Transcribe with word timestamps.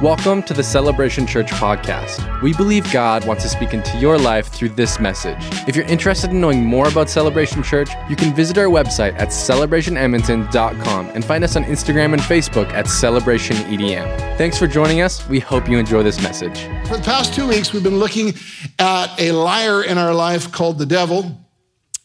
Welcome 0.00 0.44
to 0.44 0.54
the 0.54 0.62
Celebration 0.62 1.26
Church 1.26 1.48
podcast. 1.48 2.40
We 2.40 2.54
believe 2.54 2.88
God 2.92 3.26
wants 3.26 3.42
to 3.42 3.48
speak 3.48 3.74
into 3.74 3.98
your 3.98 4.16
life 4.16 4.46
through 4.46 4.68
this 4.68 5.00
message. 5.00 5.40
If 5.66 5.74
you're 5.74 5.86
interested 5.86 6.30
in 6.30 6.40
knowing 6.40 6.64
more 6.64 6.86
about 6.86 7.10
Celebration 7.10 7.64
Church, 7.64 7.90
you 8.08 8.14
can 8.14 8.32
visit 8.32 8.58
our 8.58 8.66
website 8.66 9.18
at 9.18 9.30
celebrationedmonton.com 9.30 11.06
and 11.08 11.24
find 11.24 11.42
us 11.42 11.56
on 11.56 11.64
Instagram 11.64 12.12
and 12.12 12.22
Facebook 12.22 12.70
at 12.74 12.86
celebrationedm. 12.86 14.38
Thanks 14.38 14.56
for 14.56 14.68
joining 14.68 15.00
us. 15.00 15.28
We 15.28 15.40
hope 15.40 15.68
you 15.68 15.78
enjoy 15.78 16.04
this 16.04 16.22
message. 16.22 16.60
For 16.86 16.96
the 16.96 17.02
past 17.02 17.34
two 17.34 17.48
weeks, 17.48 17.72
we've 17.72 17.82
been 17.82 17.98
looking 17.98 18.34
at 18.78 19.08
a 19.18 19.32
liar 19.32 19.82
in 19.82 19.98
our 19.98 20.14
life 20.14 20.52
called 20.52 20.78
the 20.78 20.86
devil. 20.86 21.44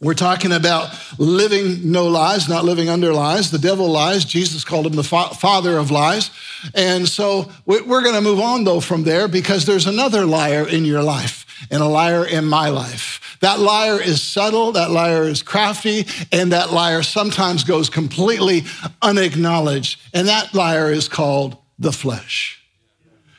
We're 0.02 0.14
talking 0.14 0.52
about 0.52 0.94
living 1.18 1.92
no 1.92 2.08
lies, 2.08 2.50
not 2.50 2.66
living 2.66 2.90
under 2.90 3.14
lies. 3.14 3.52
The 3.52 3.58
devil 3.58 3.88
lies. 3.90 4.26
Jesus 4.26 4.66
called 4.66 4.86
him 4.86 4.94
the 4.94 5.04
fa- 5.04 5.34
father 5.36 5.78
of 5.78 5.92
lies. 5.92 6.30
And 6.76 7.08
so 7.08 7.50
we're 7.66 8.02
going 8.02 8.16
to 8.16 8.22
move 8.22 8.40
on, 8.40 8.66
though, 8.66 8.82
from 8.82 9.04
there 9.04 9.30
because 9.30 9.66
there's 9.66 9.88
another 9.88 10.26
liar 10.26 10.68
in 10.68 10.84
your 10.84 11.02
life 11.02 11.46
and 11.72 11.82
a 11.82 11.88
liar 11.88 12.26
in 12.26 12.46
my 12.46 12.68
life. 12.68 13.38
That 13.40 13.60
liar 13.60 14.02
is 14.02 14.22
subtle, 14.22 14.74
that 14.74 14.92
liar 14.92 15.24
is 15.24 15.42
crafty, 15.42 16.06
and 16.32 16.52
that 16.52 16.74
liar 16.74 17.02
sometimes 17.02 17.64
goes 17.64 17.90
completely 17.90 18.64
unacknowledged. 19.02 20.02
And 20.14 20.28
that 20.28 20.54
liar 20.54 20.92
is 20.92 21.08
called 21.08 21.58
the 21.80 21.94
flesh. 21.94 22.62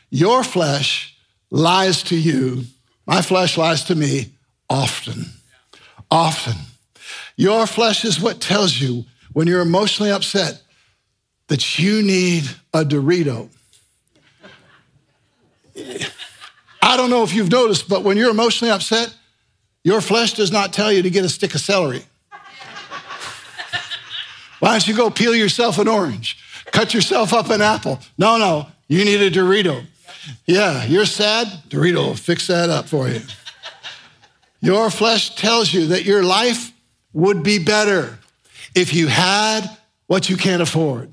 Your 0.09 0.43
flesh 0.43 1.17
lies 1.51 2.03
to 2.05 2.17
you, 2.17 2.65
my 3.07 3.21
flesh 3.21 3.59
lies 3.59 3.85
to 3.85 3.95
me 3.95 4.33
often 4.71 5.34
often. 6.15 6.55
Your 7.37 7.67
flesh 7.67 8.05
is 8.05 8.21
what 8.21 8.41
tells 8.41 8.81
you 8.81 9.05
when 9.33 9.49
you're 9.49 9.61
emotionally 9.61 10.13
upset 10.13 10.63
that 11.49 11.77
you 11.79 12.03
need 12.03 12.45
a 12.73 12.85
Dorito. 12.85 13.49
I 16.81 16.97
don't 16.97 17.11
know 17.11 17.25
if 17.25 17.35
you've 17.35 17.51
noticed, 17.51 17.89
but 17.89 18.05
when 18.05 18.17
you're 18.17 18.31
emotionally 18.31 18.71
upset, 18.71 19.13
your 19.83 20.01
flesh 20.01 20.35
does 20.35 20.53
not 20.53 20.73
tell 20.73 20.93
you 20.93 21.03
to 21.03 21.11
get 21.11 21.25
a 21.25 21.29
stick 21.29 21.55
of 21.55 21.61
celery. 21.61 22.05
Why 24.61 24.71
don't 24.71 24.87
you 24.87 24.97
go 24.97 25.11
peel 25.11 25.35
yourself 25.35 25.79
an 25.79 25.89
orange? 25.89 26.39
Cut 26.67 26.95
yourself 26.95 27.33
up 27.33 27.51
an 27.51 27.61
apple. 27.61 27.99
No, 28.17 28.39
no, 28.39 28.69
you 28.87 29.05
need 29.05 29.21
a 29.21 29.31
Dorito. 29.31 29.85
Yeah, 30.47 30.85
you're 30.85 31.07
sad? 31.07 31.49
Dorito 31.69 31.97
will 31.97 32.15
fix 32.15 32.47
that 32.47 32.71
up 32.71 32.89
for 32.89 33.09
you. 33.09 33.21
Your 34.65 34.91
flesh 34.91 35.35
tells 35.35 35.75
you 35.75 35.89
that 35.89 36.05
your 36.05 36.23
life 36.23 36.73
would 37.13 37.43
be 37.43 37.59
better 37.59 38.19
if 38.75 38.95
you 38.95 39.09
had 39.09 39.69
what 40.07 40.31
you 40.31 40.39
can't 40.39 40.63
afford. 40.63 41.13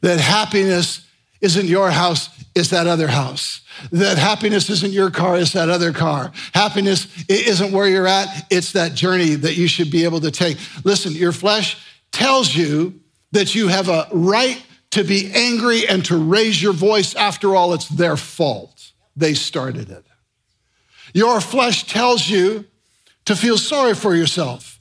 That 0.00 0.18
happiness 0.20 1.06
isn't 1.42 1.66
your 1.66 1.90
house, 1.90 2.30
it's 2.54 2.70
that 2.70 2.86
other 2.86 3.08
house. 3.08 3.60
That 3.92 4.16
happiness 4.16 4.70
isn't 4.70 4.92
your 4.92 5.10
car, 5.10 5.36
it's 5.36 5.52
that 5.52 5.68
other 5.68 5.92
car. 5.92 6.32
Happiness 6.54 7.06
isn't 7.28 7.72
where 7.72 7.88
you're 7.88 8.06
at, 8.06 8.46
it's 8.48 8.72
that 8.72 8.94
journey 8.94 9.34
that 9.34 9.58
you 9.58 9.68
should 9.68 9.90
be 9.90 10.04
able 10.04 10.22
to 10.22 10.30
take. 10.30 10.56
Listen, 10.82 11.12
your 11.12 11.32
flesh 11.32 11.76
tells 12.10 12.56
you 12.56 12.98
that 13.32 13.54
you 13.54 13.68
have 13.68 13.90
a 13.90 14.08
right 14.12 14.64
to 14.92 15.04
be 15.04 15.30
angry 15.34 15.86
and 15.86 16.02
to 16.06 16.16
raise 16.16 16.62
your 16.62 16.72
voice. 16.72 17.14
After 17.14 17.54
all, 17.54 17.74
it's 17.74 17.88
their 17.90 18.16
fault. 18.16 18.92
They 19.14 19.34
started 19.34 19.90
it. 19.90 20.05
Your 21.14 21.40
flesh 21.40 21.86
tells 21.86 22.28
you 22.28 22.64
to 23.26 23.36
feel 23.36 23.58
sorry 23.58 23.94
for 23.94 24.14
yourself 24.14 24.80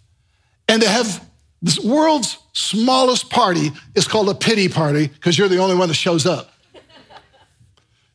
and 0.68 0.82
to 0.82 0.88
have 0.88 1.28
this 1.62 1.80
world's 1.80 2.38
smallest 2.54 3.30
party 3.30 3.72
is 3.96 4.08
called 4.08 4.30
a 4.30 4.36
pity 4.36 4.70
party 4.70 5.08
because 5.08 5.38
you're 5.38 5.48
the 5.48 5.58
only 5.58 5.76
one 5.76 5.88
that 5.88 5.96
shows 5.96 6.26
up. 6.26 6.52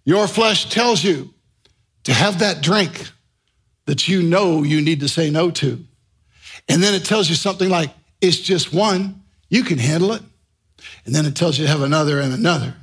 Your 0.05 0.27
flesh 0.27 0.71
tells 0.71 1.05
you 1.05 1.35
to 2.05 2.13
have 2.13 2.39
that 2.41 2.63
drink 2.63 3.09
that 3.87 4.09
you 4.09 4.23
know 4.23 4.63
you 4.63 4.81
need 4.81 5.01
to 5.01 5.09
say 5.09 5.31
no 5.31 5.51
to. 5.51 5.85
And 6.69 6.83
then 6.83 6.95
it 6.95 7.05
tells 7.05 7.29
you 7.29 7.35
something 7.35 7.69
like, 7.69 7.91
it's 8.21 8.39
just 8.39 8.73
one, 8.73 9.23
you 9.49 9.65
can 9.65 9.79
handle 9.79 10.13
it. 10.13 10.23
And 11.05 11.15
then 11.15 11.27
it 11.27 11.35
tells 11.35 11.59
you 11.59 11.67
to 11.67 11.71
have 11.71 11.83
another 11.83 12.21
and 12.21 12.33
another. 12.33 12.75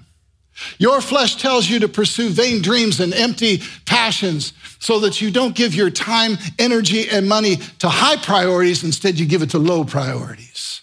Your 0.77 1.01
flesh 1.01 1.35
tells 1.35 1.69
you 1.69 1.79
to 1.79 1.87
pursue 1.87 2.29
vain 2.29 2.61
dreams 2.61 2.99
and 2.99 3.13
empty 3.13 3.61
passions 4.07 4.53
so 4.79 5.01
that 5.01 5.19
you 5.19 5.29
don't 5.29 5.53
give 5.53 5.75
your 5.75 5.89
time, 5.89 6.37
energy, 6.57 7.09
and 7.09 7.27
money 7.27 7.57
to 7.79 7.89
high 7.89 8.15
priorities. 8.15 8.81
Instead, 8.83 9.19
you 9.19 9.25
give 9.25 9.41
it 9.41 9.49
to 9.49 9.59
low 9.59 9.83
priorities. 9.83 10.81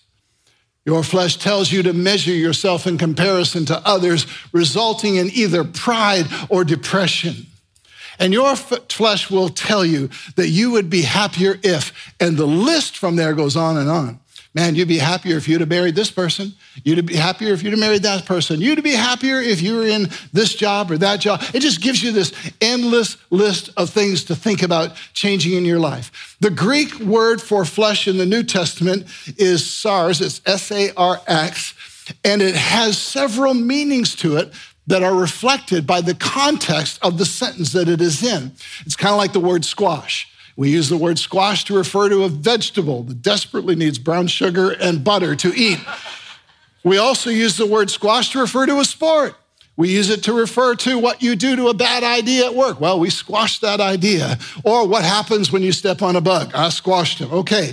Your 0.85 1.03
flesh 1.03 1.39
tells 1.39 1.73
you 1.73 1.83
to 1.85 1.95
measure 1.95 2.35
yourself 2.35 2.87
in 2.87 2.99
comparison 2.99 3.65
to 3.67 3.81
others, 3.87 4.27
resulting 4.53 5.17
in 5.17 5.31
either 5.33 5.65
pride 5.65 6.27
or 6.51 6.65
depression. 6.65 7.47
And 8.19 8.35
your 8.35 8.55
flesh 8.57 9.31
will 9.31 9.49
tell 9.49 9.87
you 9.87 10.11
that 10.37 10.49
you 10.49 10.73
would 10.73 10.91
be 10.91 11.03
happier 11.03 11.59
if, 11.63 12.13
and 12.21 12.37
the 12.37 12.47
list 12.47 12.99
from 12.99 13.17
there 13.17 13.33
goes 13.33 13.57
on 13.57 13.79
and 13.79 13.89
on. 13.89 14.21
Man, 14.55 14.77
you'd 14.77 14.87
be 14.87 14.99
happier 14.99 15.37
if 15.37 15.49
you'd 15.49 15.61
have 15.61 15.69
married 15.69 15.97
this 15.97 16.13
person. 16.13 16.53
You'd 16.85 17.05
be 17.07 17.17
happier 17.17 17.53
if 17.53 17.65
you'd 17.65 17.73
have 17.73 17.81
married 17.81 18.05
that 18.05 18.25
person. 18.25 18.61
You'd 18.61 18.85
be 18.85 18.93
happier 18.93 19.41
if 19.41 19.61
you 19.61 19.75
were 19.75 19.87
in 19.87 20.09
this 20.33 20.55
job 20.55 20.93
or 20.93 20.99
that 20.99 21.19
job. 21.19 21.43
It 21.53 21.59
just 21.59 21.81
gives 21.81 22.05
you 22.05 22.13
this 22.13 22.33
endless 22.61 23.17
list 23.31 23.71
of 23.77 23.91
things 23.91 24.23
to 24.25 24.37
think 24.37 24.63
about 24.63 24.95
changing 25.13 25.55
in 25.55 25.65
your 25.65 25.81
life. 25.81 26.37
The 26.39 26.51
Greek 26.51 27.01
word 27.01 27.43
for 27.43 27.65
flesh 27.65 28.07
in 28.07 28.17
the 28.17 28.27
New 28.27 28.45
Testament 28.45 29.07
is 29.37 29.63
sarx, 29.63 30.21
it's 30.21 30.41
S 30.47 30.71
A 30.71 30.93
R 30.97 31.21
X, 31.27 31.75
and 32.25 32.41
it 32.41 32.55
has 32.55 32.97
several 32.97 33.55
meanings 33.55 34.15
to 34.17 34.37
it 34.37 34.53
that 34.87 35.03
are 35.03 35.15
reflected 35.17 35.85
by 35.85 36.01
the 36.01 36.15
context 36.15 37.01
of 37.03 37.19
the 37.19 37.25
sentence 37.25 37.73
that 37.73 37.89
it 37.89 38.01
is 38.01 38.23
in. 38.23 38.53
It's 38.87 38.95
kind 38.97 39.13
of 39.13 39.19
like 39.19 39.33
the 39.33 39.41
word 39.41 39.65
squash. 39.65 40.29
We 40.57 40.71
use 40.71 40.89
the 40.89 40.97
word 40.97 41.19
squash 41.19 41.65
to 41.65 41.77
refer 41.77 42.09
to 42.09 42.25
a 42.25 42.29
vegetable 42.29 43.03
that 43.05 43.23
desperately 43.23 43.75
needs 43.75 43.99
brown 43.99 44.29
sugar 44.29 44.71
and 44.71 45.03
butter 45.03 45.35
to 45.37 45.53
eat. 45.55 45.79
We 46.85 46.99
also 46.99 47.31
use 47.31 47.57
the 47.57 47.67
word 47.67 47.91
squash 47.91 48.31
to 48.33 48.41
refer 48.41 48.67
to 48.67 48.79
a 48.79 48.85
sport. 48.85 49.35
We 49.77 49.89
use 49.89 50.11
it 50.11 50.23
to 50.25 50.33
refer 50.33 50.77
to 50.77 50.99
what 50.99 51.23
you 51.23 51.35
do 51.35 51.57
to 51.57 51.69
a 51.69 51.75
bad 51.75 52.05
idea 52.05 52.47
at 52.47 52.55
work. 52.55 52.81
Well, 52.81 53.01
we 53.01 53.11
squashed 53.11 53.63
that 53.63 53.81
idea. 53.81 54.39
Or 54.63 54.87
what 54.87 55.03
happens 55.03 55.51
when 55.51 55.63
you 55.63 55.73
step 55.73 56.01
on 56.01 56.15
a 56.15 56.21
bug? 56.21 56.53
I 56.55 56.69
squashed 56.69 57.19
him. 57.19 57.33
Okay. 57.33 57.73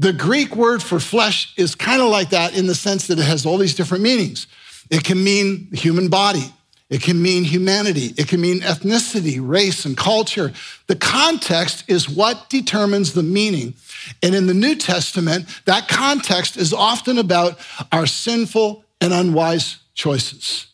The 0.00 0.12
Greek 0.12 0.56
word 0.56 0.82
for 0.82 0.98
flesh 0.98 1.52
is 1.56 1.74
kind 1.74 2.02
of 2.02 2.08
like 2.08 2.30
that 2.30 2.56
in 2.56 2.66
the 2.66 2.74
sense 2.74 3.06
that 3.06 3.18
it 3.18 3.24
has 3.24 3.46
all 3.46 3.58
these 3.58 3.74
different 3.74 4.02
meanings. 4.02 4.48
It 4.90 5.04
can 5.04 5.22
mean 5.22 5.68
the 5.70 5.76
human 5.76 6.08
body. 6.08 6.52
It 6.90 7.02
can 7.02 7.20
mean 7.20 7.44
humanity. 7.44 8.14
It 8.16 8.28
can 8.28 8.40
mean 8.40 8.60
ethnicity, 8.60 9.38
race, 9.42 9.84
and 9.84 9.96
culture. 9.96 10.52
The 10.86 10.96
context 10.96 11.84
is 11.86 12.08
what 12.08 12.48
determines 12.48 13.12
the 13.12 13.22
meaning. 13.22 13.74
And 14.22 14.34
in 14.34 14.46
the 14.46 14.54
New 14.54 14.74
Testament, 14.74 15.46
that 15.66 15.88
context 15.88 16.56
is 16.56 16.72
often 16.72 17.18
about 17.18 17.58
our 17.92 18.06
sinful 18.06 18.84
and 19.02 19.12
unwise 19.12 19.78
choices. 19.94 20.68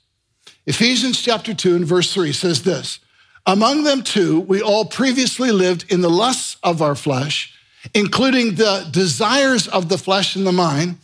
Ephesians 0.67 1.21
chapter 1.21 1.53
2 1.53 1.77
and 1.77 1.85
verse 1.85 2.15
3 2.15 2.33
says 2.33 2.63
this 2.63 3.01
Among 3.45 3.83
them 3.83 4.03
too, 4.03 4.41
we 4.41 4.63
all 4.63 4.85
previously 4.85 5.51
lived 5.51 5.91
in 5.93 6.01
the 6.01 6.11
lusts 6.11 6.59
of 6.63 6.81
our 6.81 6.95
flesh, 6.95 7.53
including 7.93 8.55
the 8.55 8.87
desires 8.93 9.67
of 9.67 9.89
the 9.89 9.99
flesh 9.99 10.37
and 10.37 10.47
the 10.47 10.53
mind, 10.53 10.99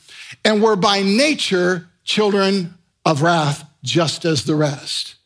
and 0.44 0.62
were 0.62 0.76
by 0.76 1.02
nature 1.02 1.88
children 2.04 2.74
of 3.04 3.22
wrath 3.22 3.64
just 3.82 4.24
as 4.24 4.44
the 4.44 4.54
rest. 4.54 5.16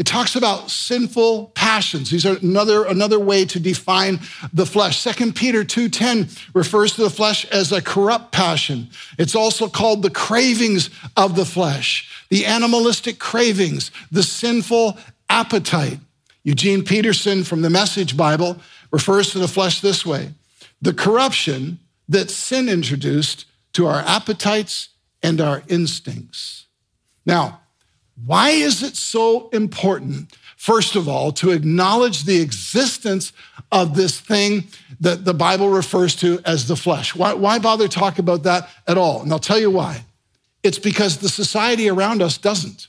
It 0.00 0.06
talks 0.06 0.34
about 0.34 0.70
sinful 0.70 1.52
passions. 1.54 2.10
These 2.10 2.24
are 2.24 2.38
another, 2.38 2.84
another 2.86 3.20
way 3.20 3.44
to 3.44 3.60
define 3.60 4.20
the 4.50 4.64
flesh. 4.64 5.02
2 5.02 5.34
Peter 5.34 5.62
2:10 5.62 6.30
refers 6.54 6.92
to 6.92 7.02
the 7.02 7.10
flesh 7.10 7.44
as 7.46 7.70
a 7.70 7.82
corrupt 7.82 8.32
passion. 8.32 8.88
It's 9.18 9.34
also 9.34 9.68
called 9.68 10.02
the 10.02 10.08
cravings 10.08 10.88
of 11.18 11.36
the 11.36 11.44
flesh, 11.44 12.08
the 12.30 12.46
animalistic 12.46 13.18
cravings, 13.18 13.90
the 14.10 14.22
sinful 14.22 14.96
appetite. 15.28 16.00
Eugene 16.44 16.82
Peterson 16.82 17.44
from 17.44 17.60
the 17.60 17.68
Message 17.68 18.16
Bible 18.16 18.56
refers 18.90 19.32
to 19.32 19.38
the 19.38 19.48
flesh 19.48 19.82
this 19.82 20.06
way 20.06 20.32
the 20.80 20.94
corruption 20.94 21.78
that 22.08 22.30
sin 22.30 22.70
introduced 22.70 23.44
to 23.74 23.86
our 23.86 24.00
appetites 24.00 24.88
and 25.22 25.40
our 25.42 25.62
instincts. 25.68 26.64
Now, 27.26 27.60
why 28.26 28.50
is 28.50 28.82
it 28.82 28.96
so 28.96 29.48
important, 29.50 30.36
first 30.56 30.96
of 30.96 31.08
all, 31.08 31.32
to 31.32 31.50
acknowledge 31.50 32.24
the 32.24 32.40
existence 32.40 33.32
of 33.72 33.94
this 33.94 34.20
thing 34.20 34.64
that 35.00 35.24
the 35.24 35.34
Bible 35.34 35.68
refers 35.68 36.14
to 36.16 36.40
as 36.44 36.68
the 36.68 36.76
flesh? 36.76 37.14
Why, 37.14 37.34
why 37.34 37.58
bother 37.58 37.88
talk 37.88 38.18
about 38.18 38.42
that 38.42 38.68
at 38.86 38.98
all? 38.98 39.22
And 39.22 39.32
I'll 39.32 39.38
tell 39.38 39.58
you 39.58 39.70
why. 39.70 40.04
It's 40.62 40.78
because 40.78 41.18
the 41.18 41.28
society 41.28 41.88
around 41.88 42.20
us 42.20 42.36
doesn't. 42.36 42.88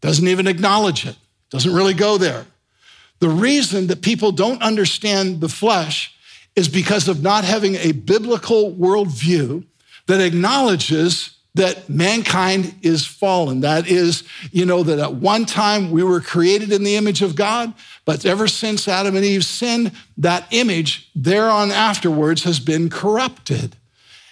Doesn't 0.00 0.28
even 0.28 0.46
acknowledge 0.46 1.06
it. 1.06 1.16
Doesn't 1.50 1.74
really 1.74 1.94
go 1.94 2.18
there. 2.18 2.46
The 3.20 3.28
reason 3.28 3.86
that 3.88 4.02
people 4.02 4.32
don't 4.32 4.62
understand 4.62 5.40
the 5.40 5.48
flesh 5.48 6.14
is 6.56 6.68
because 6.68 7.08
of 7.08 7.22
not 7.22 7.44
having 7.44 7.76
a 7.76 7.92
biblical 7.92 8.74
worldview 8.74 9.64
that 10.06 10.20
acknowledges 10.20 11.36
that 11.54 11.88
mankind 11.88 12.74
is 12.82 13.06
fallen. 13.06 13.60
That 13.60 13.88
is, 13.88 14.24
you 14.52 14.64
know, 14.64 14.82
that 14.84 14.98
at 14.98 15.14
one 15.14 15.46
time 15.46 15.90
we 15.90 16.02
were 16.02 16.20
created 16.20 16.72
in 16.72 16.84
the 16.84 16.96
image 16.96 17.22
of 17.22 17.34
God, 17.34 17.74
but 18.04 18.24
ever 18.24 18.46
since 18.46 18.86
Adam 18.86 19.16
and 19.16 19.24
Eve 19.24 19.44
sinned, 19.44 19.92
that 20.18 20.46
image 20.50 21.10
thereon 21.14 21.70
afterwards 21.70 22.44
has 22.44 22.60
been 22.60 22.88
corrupted. 22.88 23.76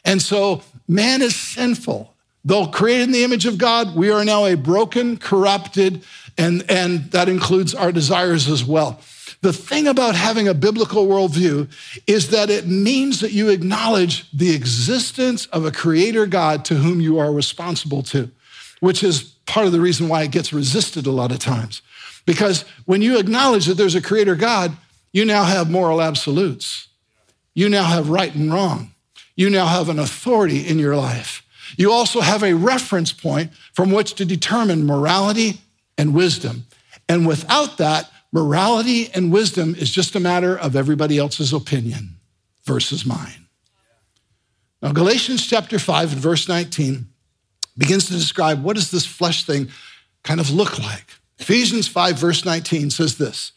And 0.04 0.22
so 0.22 0.62
man 0.86 1.22
is 1.22 1.34
sinful. 1.34 2.14
Though 2.44 2.68
created 2.68 3.08
in 3.08 3.12
the 3.12 3.24
image 3.24 3.46
of 3.46 3.58
God, 3.58 3.96
we 3.96 4.10
are 4.10 4.24
now 4.24 4.46
a 4.46 4.54
broken, 4.54 5.16
corrupted, 5.16 6.04
and, 6.38 6.64
and 6.70 7.10
that 7.10 7.28
includes 7.28 7.74
our 7.74 7.92
desires 7.92 8.48
as 8.48 8.64
well. 8.64 9.00
The 9.40 9.52
thing 9.52 9.86
about 9.86 10.16
having 10.16 10.48
a 10.48 10.54
biblical 10.54 11.06
worldview 11.06 11.70
is 12.06 12.30
that 12.30 12.50
it 12.50 12.66
means 12.66 13.20
that 13.20 13.32
you 13.32 13.50
acknowledge 13.50 14.28
the 14.32 14.54
existence 14.54 15.46
of 15.46 15.64
a 15.64 15.70
creator 15.70 16.26
God 16.26 16.64
to 16.66 16.74
whom 16.74 17.00
you 17.00 17.18
are 17.18 17.32
responsible 17.32 18.02
to, 18.04 18.30
which 18.80 19.04
is 19.04 19.22
part 19.46 19.66
of 19.66 19.72
the 19.72 19.80
reason 19.80 20.08
why 20.08 20.22
it 20.22 20.32
gets 20.32 20.52
resisted 20.52 21.06
a 21.06 21.12
lot 21.12 21.30
of 21.30 21.38
times. 21.38 21.82
Because 22.26 22.64
when 22.84 23.00
you 23.00 23.18
acknowledge 23.18 23.66
that 23.66 23.74
there's 23.74 23.94
a 23.94 24.02
creator 24.02 24.34
God, 24.34 24.76
you 25.12 25.24
now 25.24 25.44
have 25.44 25.70
moral 25.70 26.02
absolutes. 26.02 26.88
You 27.54 27.68
now 27.68 27.84
have 27.84 28.10
right 28.10 28.34
and 28.34 28.52
wrong. 28.52 28.92
You 29.36 29.50
now 29.50 29.66
have 29.66 29.88
an 29.88 29.98
authority 29.98 30.66
in 30.66 30.78
your 30.78 30.96
life. 30.96 31.44
You 31.76 31.92
also 31.92 32.20
have 32.20 32.42
a 32.42 32.54
reference 32.54 33.12
point 33.12 33.52
from 33.72 33.92
which 33.92 34.14
to 34.14 34.24
determine 34.24 34.84
morality 34.84 35.60
and 35.96 36.12
wisdom. 36.12 36.66
And 37.08 37.26
without 37.26 37.78
that, 37.78 38.10
morality 38.32 39.10
and 39.14 39.32
wisdom 39.32 39.74
is 39.74 39.90
just 39.90 40.14
a 40.14 40.20
matter 40.20 40.56
of 40.56 40.76
everybody 40.76 41.18
else's 41.18 41.52
opinion 41.52 42.16
versus 42.64 43.06
mine. 43.06 43.46
Now, 44.82 44.92
Galatians 44.92 45.46
chapter 45.46 45.78
5 45.78 46.12
and 46.12 46.20
verse 46.20 46.48
19 46.48 47.08
begins 47.76 48.06
to 48.06 48.12
describe 48.12 48.62
what 48.62 48.76
does 48.76 48.90
this 48.90 49.06
flesh 49.06 49.44
thing 49.44 49.68
kind 50.22 50.40
of 50.40 50.50
look 50.50 50.78
like. 50.78 51.06
Ephesians 51.38 51.88
5, 51.88 52.18
verse 52.18 52.44
19 52.44 52.90
says 52.90 53.18
this 53.18 53.52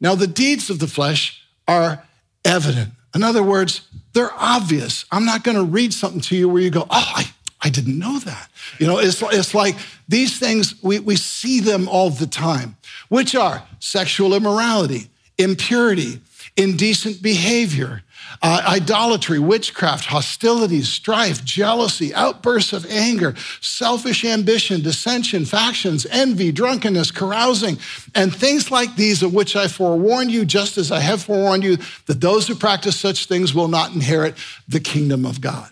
Now, 0.00 0.14
the 0.14 0.26
deeds 0.26 0.70
of 0.70 0.78
the 0.78 0.86
flesh 0.86 1.42
are 1.68 2.04
evident. 2.44 2.90
In 3.14 3.22
other 3.22 3.42
words, 3.42 3.82
they're 4.12 4.32
obvious. 4.34 5.04
I'm 5.10 5.24
not 5.24 5.44
going 5.44 5.56
to 5.56 5.64
read 5.64 5.92
something 5.92 6.20
to 6.22 6.36
you 6.36 6.48
where 6.48 6.62
you 6.62 6.70
go, 6.70 6.82
oh, 6.82 6.86
I, 6.90 7.26
I 7.64 7.70
didn't 7.70 7.98
know 7.98 8.18
that. 8.18 8.50
You 8.78 8.86
know, 8.86 8.98
it's, 8.98 9.22
it's 9.22 9.54
like 9.54 9.76
these 10.06 10.38
things, 10.38 10.74
we, 10.82 10.98
we 10.98 11.16
see 11.16 11.60
them 11.60 11.88
all 11.88 12.10
the 12.10 12.26
time, 12.26 12.76
which 13.08 13.34
are 13.34 13.62
sexual 13.80 14.34
immorality, 14.34 15.08
impurity, 15.38 16.20
indecent 16.56 17.22
behavior, 17.22 18.02
uh, 18.42 18.62
idolatry, 18.66 19.38
witchcraft, 19.38 20.04
hostilities, 20.04 20.90
strife, 20.90 21.42
jealousy, 21.42 22.14
outbursts 22.14 22.74
of 22.74 22.84
anger, 22.90 23.34
selfish 23.62 24.26
ambition, 24.26 24.82
dissension, 24.82 25.46
factions, 25.46 26.06
envy, 26.10 26.52
drunkenness, 26.52 27.10
carousing, 27.10 27.78
and 28.14 28.34
things 28.34 28.70
like 28.70 28.94
these, 28.96 29.22
of 29.22 29.32
which 29.32 29.56
I 29.56 29.68
forewarn 29.68 30.28
you, 30.28 30.44
just 30.44 30.76
as 30.76 30.92
I 30.92 31.00
have 31.00 31.22
forewarned 31.22 31.64
you, 31.64 31.78
that 32.06 32.20
those 32.20 32.46
who 32.46 32.54
practice 32.54 33.00
such 33.00 33.26
things 33.26 33.54
will 33.54 33.68
not 33.68 33.94
inherit 33.94 34.34
the 34.68 34.80
kingdom 34.80 35.24
of 35.24 35.40
God. 35.40 35.70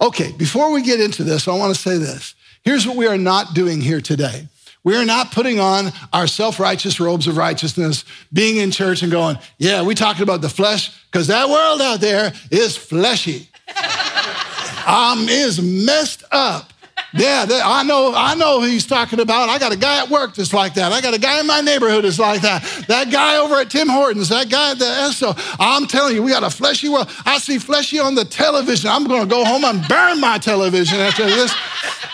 Okay, 0.00 0.32
before 0.32 0.72
we 0.72 0.82
get 0.82 1.00
into 1.00 1.24
this, 1.24 1.48
I 1.48 1.56
want 1.56 1.74
to 1.74 1.80
say 1.80 1.98
this. 1.98 2.34
Here's 2.62 2.86
what 2.86 2.96
we 2.96 3.06
are 3.06 3.18
not 3.18 3.54
doing 3.54 3.80
here 3.80 4.00
today. 4.00 4.48
We 4.84 4.96
are 4.96 5.04
not 5.04 5.32
putting 5.32 5.58
on 5.60 5.92
our 6.12 6.26
self 6.26 6.60
righteous 6.60 7.00
robes 7.00 7.26
of 7.26 7.36
righteousness, 7.36 8.04
being 8.32 8.56
in 8.56 8.70
church 8.70 9.02
and 9.02 9.10
going, 9.10 9.38
yeah, 9.58 9.82
we 9.82 9.94
talking 9.94 10.22
about 10.22 10.40
the 10.40 10.48
flesh, 10.48 10.96
because 11.10 11.26
that 11.26 11.48
world 11.48 11.80
out 11.80 12.00
there 12.00 12.32
is 12.50 12.76
fleshy. 12.76 13.48
um, 14.86 15.28
is 15.28 15.60
messed 15.60 16.24
up. 16.32 16.72
Yeah, 17.14 17.46
I 17.64 17.82
know, 17.84 18.12
I 18.14 18.34
know 18.34 18.60
who 18.60 18.66
he's 18.66 18.84
talking 18.84 19.18
about. 19.18 19.48
I 19.48 19.58
got 19.58 19.72
a 19.72 19.76
guy 19.76 20.02
at 20.02 20.10
work 20.10 20.34
that's 20.34 20.52
like 20.52 20.74
that. 20.74 20.92
I 20.92 21.00
got 21.00 21.14
a 21.14 21.18
guy 21.18 21.40
in 21.40 21.46
my 21.46 21.60
neighborhood 21.60 22.04
that's 22.04 22.18
like 22.18 22.42
that. 22.42 22.62
That 22.86 23.10
guy 23.10 23.38
over 23.38 23.54
at 23.56 23.70
Tim 23.70 23.88
Hortons, 23.88 24.28
that 24.28 24.50
guy 24.50 24.72
at 24.72 24.78
the 24.78 24.84
Esso. 24.84 25.34
I'm 25.58 25.86
telling 25.86 26.14
you, 26.14 26.22
we 26.22 26.30
got 26.30 26.42
a 26.42 26.50
fleshy 26.50 26.88
world. 26.88 27.10
I 27.24 27.38
see 27.38 27.58
fleshy 27.58 27.98
on 27.98 28.14
the 28.14 28.26
television. 28.26 28.90
I'm 28.90 29.04
going 29.04 29.22
to 29.22 29.28
go 29.28 29.44
home 29.44 29.64
and 29.64 29.86
burn 29.88 30.20
my 30.20 30.36
television 30.38 30.98
after 30.98 31.24
this 31.24 31.54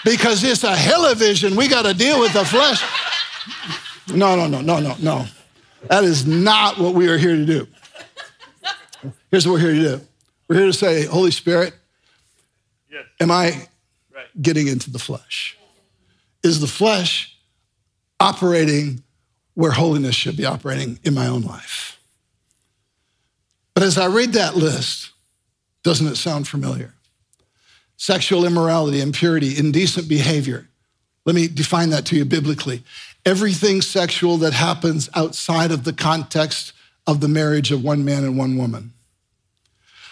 because 0.04 0.44
it's 0.44 0.62
a 0.62 0.76
television. 0.76 1.56
We 1.56 1.66
got 1.66 1.82
to 1.82 1.94
deal 1.94 2.20
with 2.20 2.32
the 2.32 2.44
flesh. 2.44 2.84
No, 4.14 4.36
no, 4.36 4.46
no, 4.46 4.60
no, 4.60 4.78
no, 4.78 4.94
no. 5.00 5.24
That 5.88 6.04
is 6.04 6.24
not 6.24 6.78
what 6.78 6.94
we 6.94 7.08
are 7.08 7.18
here 7.18 7.34
to 7.34 7.44
do. 7.44 7.66
Here's 9.30 9.46
what 9.46 9.54
we're 9.54 9.72
here 9.72 9.72
to 9.72 9.98
do. 9.98 10.04
We're 10.48 10.56
here 10.56 10.66
to 10.66 10.72
say, 10.72 11.04
Holy 11.04 11.30
Spirit, 11.30 11.74
yes. 12.90 13.04
am 13.20 13.30
I 13.30 13.68
getting 14.40 14.68
into 14.68 14.90
the 14.90 14.98
flesh? 14.98 15.56
Is 16.42 16.60
the 16.60 16.66
flesh 16.66 17.36
operating 18.20 19.02
where 19.54 19.72
holiness 19.72 20.14
should 20.14 20.36
be 20.36 20.44
operating 20.44 20.98
in 21.04 21.14
my 21.14 21.26
own 21.26 21.42
life? 21.42 21.98
But 23.74 23.82
as 23.82 23.98
I 23.98 24.06
read 24.06 24.32
that 24.34 24.56
list, 24.56 25.10
doesn't 25.82 26.06
it 26.06 26.16
sound 26.16 26.48
familiar? 26.48 26.94
Sexual 27.96 28.44
immorality, 28.44 29.00
impurity, 29.00 29.58
indecent 29.58 30.08
behavior. 30.08 30.68
Let 31.24 31.34
me 31.34 31.48
define 31.48 31.90
that 31.90 32.04
to 32.06 32.16
you 32.16 32.24
biblically. 32.24 32.82
Everything 33.24 33.80
sexual 33.80 34.36
that 34.38 34.52
happens 34.52 35.08
outside 35.14 35.70
of 35.70 35.84
the 35.84 35.92
context 35.92 36.72
of 37.06 37.20
the 37.20 37.28
marriage 37.28 37.70
of 37.70 37.82
one 37.82 38.04
man 38.04 38.24
and 38.24 38.36
one 38.36 38.56
woman. 38.56 38.92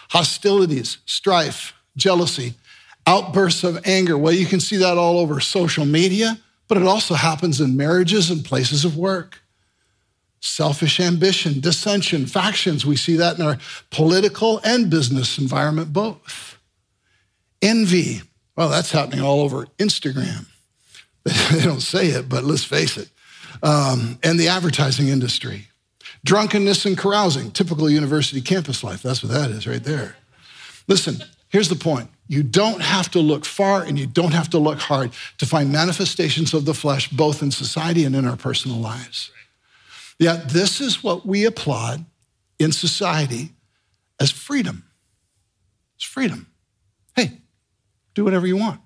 Hostilities, 0.09 0.99
strife, 1.05 1.73
jealousy, 1.95 2.55
outbursts 3.05 3.63
of 3.63 3.85
anger. 3.85 4.17
Well, 4.17 4.33
you 4.33 4.45
can 4.45 4.59
see 4.59 4.77
that 4.77 4.97
all 4.97 5.19
over 5.19 5.39
social 5.39 5.85
media, 5.85 6.37
but 6.67 6.77
it 6.77 6.83
also 6.83 7.13
happens 7.13 7.59
in 7.59 7.77
marriages 7.77 8.29
and 8.29 8.43
places 8.43 8.85
of 8.85 8.97
work. 8.97 9.41
Selfish 10.39 10.99
ambition, 10.99 11.59
dissension, 11.59 12.25
factions. 12.25 12.85
We 12.85 12.95
see 12.97 13.15
that 13.15 13.39
in 13.39 13.45
our 13.45 13.57
political 13.91 14.59
and 14.63 14.89
business 14.89 15.37
environment 15.37 15.93
both. 15.93 16.57
Envy. 17.61 18.21
Well, 18.55 18.69
that's 18.69 18.91
happening 18.91 19.21
all 19.21 19.41
over 19.41 19.67
Instagram. 19.79 20.47
they 21.23 21.61
don't 21.63 21.81
say 21.81 22.07
it, 22.07 22.27
but 22.27 22.43
let's 22.43 22.65
face 22.65 22.97
it. 22.97 23.09
Um, 23.61 24.19
and 24.21 24.37
the 24.37 24.49
advertising 24.49 25.07
industry. 25.07 25.67
Drunkenness 26.25 26.85
and 26.85 26.97
carousing, 26.97 27.51
typical 27.51 27.89
university 27.89 28.41
campus 28.41 28.83
life. 28.83 29.01
That's 29.01 29.23
what 29.23 29.31
that 29.31 29.51
is 29.51 29.65
right 29.67 29.83
there. 29.83 30.15
Listen, 30.87 31.23
here's 31.49 31.69
the 31.69 31.75
point 31.75 32.09
you 32.33 32.43
don't 32.43 32.81
have 32.81 33.11
to 33.11 33.19
look 33.19 33.45
far 33.45 33.83
and 33.83 33.97
you 33.97 34.07
don't 34.07 34.33
have 34.33 34.49
to 34.49 34.57
look 34.57 34.79
hard 34.79 35.11
to 35.37 35.45
find 35.45 35.71
manifestations 35.71 36.53
of 36.53 36.65
the 36.65 36.73
flesh, 36.73 37.09
both 37.09 37.41
in 37.41 37.51
society 37.51 38.03
and 38.03 38.15
in 38.15 38.25
our 38.25 38.35
personal 38.35 38.77
lives. 38.77 39.31
Yet, 40.19 40.49
this 40.49 40.81
is 40.81 41.03
what 41.03 41.25
we 41.25 41.45
applaud 41.45 42.05
in 42.59 42.71
society 42.71 43.51
as 44.19 44.31
freedom. 44.31 44.83
It's 45.95 46.05
freedom. 46.05 46.47
Hey, 47.15 47.39
do 48.15 48.23
whatever 48.23 48.47
you 48.47 48.57
want. 48.57 48.81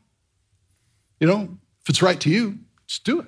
You 1.20 1.28
know, 1.28 1.58
if 1.82 1.90
it's 1.90 2.02
right 2.02 2.20
to 2.22 2.30
you, 2.30 2.60
just 2.86 3.04
do 3.04 3.20
it. 3.22 3.28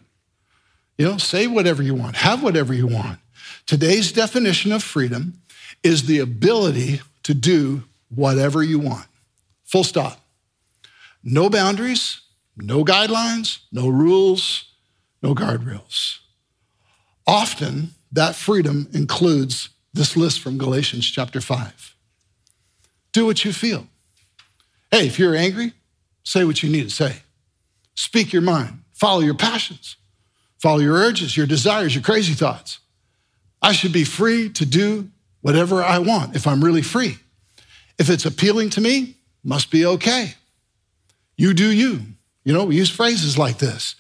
You 0.98 1.06
know, 1.06 1.18
say 1.18 1.48
whatever 1.48 1.82
you 1.82 1.96
want, 1.96 2.18
have 2.18 2.44
whatever 2.44 2.74
you 2.74 2.88
want. 2.88 3.20
Today's 3.66 4.12
definition 4.12 4.72
of 4.72 4.84
freedom 4.84 5.42
is 5.82 6.08
the 6.08 6.20
ability 6.20 7.02
to 7.24 7.34
do 7.34 7.84
whatever 8.10 8.62
you 8.64 8.80
want. 8.80 9.06
Full 9.70 9.84
stop. 9.84 10.20
No 11.24 11.50
boundaries, 11.50 12.22
no 12.58 12.84
guidelines, 12.84 13.60
no 13.72 13.88
rules, 13.88 14.66
no 15.22 15.36
guardrails. 15.36 16.18
Often, 17.28 17.92
that 18.12 18.36
freedom 18.36 18.90
includes 18.94 19.70
this 19.94 20.18
list 20.18 20.40
from 20.40 20.58
Galatians 20.58 21.06
chapter 21.06 21.40
5. 21.40 21.96
Do 23.12 23.28
what 23.28 23.46
you 23.46 23.54
feel. 23.54 23.86
Hey, 24.90 25.06
if 25.06 25.20
you're 25.20 25.36
angry, 25.36 25.74
say 26.24 26.44
what 26.46 26.64
you 26.64 26.70
need 26.70 26.90
to 26.90 26.96
say. 26.96 27.18
Speak 27.94 28.34
your 28.34 28.42
mind, 28.42 28.82
follow 28.94 29.20
your 29.20 29.36
passions, 29.36 29.98
follow 30.58 30.80
your 30.80 30.96
urges, 30.96 31.38
your 31.38 31.46
desires, 31.46 31.94
your 31.94 32.04
crazy 32.04 32.34
thoughts. 32.34 32.80
I 33.62 33.74
should 33.74 33.94
be 33.94 34.04
free 34.04 34.50
to 34.50 34.66
do 34.66 35.10
whatever 35.42 35.84
I 35.84 36.00
want 36.00 36.36
if 36.36 36.48
I'm 36.48 36.64
really 36.64 36.82
free. 36.82 37.18
If 38.00 38.10
it's 38.10 38.26
appealing 38.26 38.72
to 38.72 38.82
me, 38.82 39.18
must 39.50 39.72
be 39.72 39.84
okay. 39.84 40.36
You 41.36 41.56
do 41.56 41.72
you. 41.72 42.02
You 42.44 42.54
know, 42.54 42.66
we 42.66 42.76
use 42.76 42.92
phrases 42.92 43.36
like 43.36 43.58
this. 43.58 43.96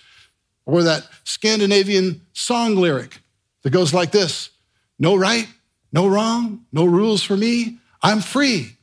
Or 0.67 0.83
that 0.83 1.07
Scandinavian 1.23 2.21
song 2.33 2.75
lyric 2.75 3.17
that 3.63 3.71
goes 3.71 3.91
like 3.91 4.11
this 4.11 4.51
No 4.99 5.15
right, 5.15 5.47
no 5.91 6.07
wrong, 6.07 6.65
no 6.71 6.85
rules 6.85 7.23
for 7.23 7.35
me. 7.35 7.79
I'm 8.03 8.21
free. 8.21 8.77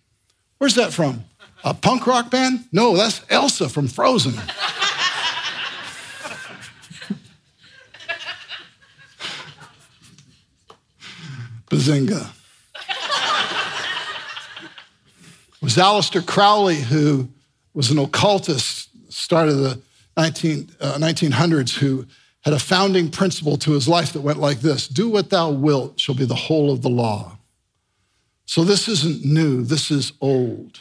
Where's 0.58 0.74
that 0.74 0.92
from? 0.92 1.24
A 1.62 1.72
punk 1.72 2.04
rock 2.06 2.32
band? 2.32 2.64
No, 2.72 2.96
that's 2.96 3.22
Elsa 3.30 3.68
from 3.68 3.86
Frozen. 3.86 4.32
Bazinga. 11.70 12.35
Was 15.60 15.76
Aleister 15.76 16.24
Crowley, 16.24 16.76
who 16.76 17.28
was 17.74 17.90
an 17.90 17.98
occultist, 17.98 18.88
start 19.08 19.48
of 19.48 19.58
the 19.58 19.80
19, 20.16 20.70
uh, 20.80 20.94
1900s 20.98 21.76
who 21.78 22.06
had 22.42 22.54
a 22.54 22.58
founding 22.58 23.10
principle 23.10 23.56
to 23.58 23.72
his 23.72 23.88
life 23.88 24.12
that 24.12 24.20
went 24.20 24.38
like 24.38 24.60
this 24.60 24.88
Do 24.88 25.08
what 25.08 25.30
thou 25.30 25.50
wilt 25.50 25.98
shall 25.98 26.14
be 26.14 26.24
the 26.24 26.34
whole 26.34 26.72
of 26.72 26.82
the 26.82 26.88
law. 26.88 27.38
So 28.44 28.62
this 28.62 28.88
isn't 28.88 29.24
new, 29.24 29.62
this 29.64 29.90
is 29.90 30.12
old. 30.20 30.78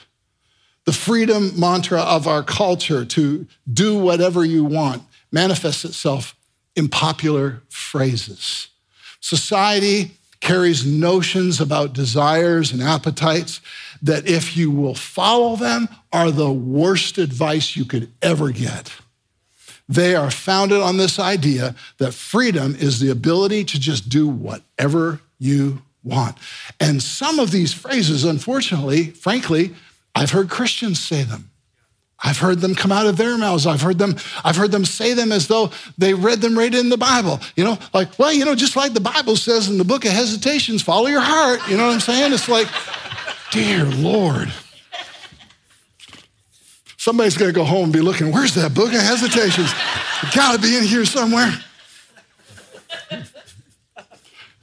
The 0.85 0.93
freedom 0.93 1.59
mantra 1.59 2.01
of 2.01 2.27
our 2.27 2.43
culture 2.43 3.03
to 3.05 3.47
do 3.71 3.97
whatever 3.97 4.45
you 4.45 4.63
want 4.63 5.01
manifests 5.31 5.83
itself 5.83 6.35
in 6.75 6.89
popular 6.89 7.63
phrases. 7.69 8.67
Society 9.19 10.11
carries 10.39 10.85
notions 10.85 11.59
about 11.59 11.93
desires 11.93 12.71
and 12.71 12.81
appetites 12.81 13.61
that, 14.01 14.27
if 14.27 14.55
you 14.55 14.69
will 14.69 14.95
follow 14.95 15.55
them, 15.55 15.87
are 16.11 16.31
the 16.31 16.51
worst 16.51 17.17
advice 17.17 17.75
you 17.75 17.85
could 17.85 18.11
ever 18.21 18.51
get. 18.51 18.93
They 19.87 20.15
are 20.15 20.31
founded 20.31 20.81
on 20.81 20.97
this 20.97 21.19
idea 21.19 21.75
that 21.97 22.13
freedom 22.13 22.75
is 22.75 22.99
the 22.99 23.11
ability 23.11 23.63
to 23.65 23.79
just 23.79 24.09
do 24.09 24.27
whatever 24.27 25.21
you 25.39 25.81
want. 26.03 26.37
And 26.79 27.01
some 27.01 27.39
of 27.39 27.51
these 27.51 27.73
phrases, 27.73 28.23
unfortunately, 28.23 29.11
frankly, 29.11 29.75
I've 30.13 30.31
heard 30.31 30.49
Christians 30.49 30.99
say 30.99 31.23
them. 31.23 31.51
I've 32.23 32.39
heard 32.39 32.59
them 32.59 32.75
come 32.75 32.91
out 32.91 33.05
of 33.05 33.17
their 33.17 33.37
mouths. 33.37 33.67
I've 33.67 33.81
heard 33.81 33.97
them, 33.97 34.15
I've 34.43 34.55
heard 34.55 34.71
them 34.71 34.85
say 34.85 35.13
them 35.13 35.31
as 35.31 35.47
though 35.47 35.71
they 35.97 36.13
read 36.13 36.41
them 36.41 36.57
right 36.57 36.73
in 36.73 36.89
the 36.89 36.97
Bible. 36.97 37.39
You 37.55 37.65
know, 37.65 37.77
like, 37.93 38.17
well, 38.17 38.31
you 38.31 38.45
know, 38.45 38.55
just 38.55 38.75
like 38.75 38.93
the 38.93 39.01
Bible 39.01 39.35
says 39.35 39.69
in 39.69 39.77
the 39.77 39.83
book 39.83 40.05
of 40.05 40.11
Hesitations, 40.11 40.81
follow 40.81 41.07
your 41.07 41.21
heart. 41.21 41.59
You 41.69 41.77
know 41.77 41.87
what 41.87 41.93
I'm 41.93 41.99
saying? 41.99 42.33
It's 42.33 42.47
like, 42.47 42.67
dear 43.51 43.85
Lord. 43.85 44.51
Somebody's 46.97 47.37
gonna 47.37 47.51
go 47.51 47.65
home 47.65 47.85
and 47.85 47.93
be 47.93 48.01
looking, 48.01 48.31
where's 48.31 48.55
that 48.55 48.73
book 48.73 48.93
of 48.93 49.01
Hesitations? 49.01 49.71
It 50.23 50.33
gotta 50.33 50.59
be 50.59 50.77
in 50.77 50.83
here 50.83 51.05
somewhere. 51.05 51.53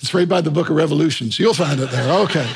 It's 0.00 0.12
right 0.12 0.28
by 0.28 0.40
the 0.40 0.50
book 0.50 0.68
of 0.68 0.74
Revolutions. 0.74 1.38
You'll 1.38 1.54
find 1.54 1.78
it 1.78 1.90
there. 1.90 2.12
Okay. 2.22 2.50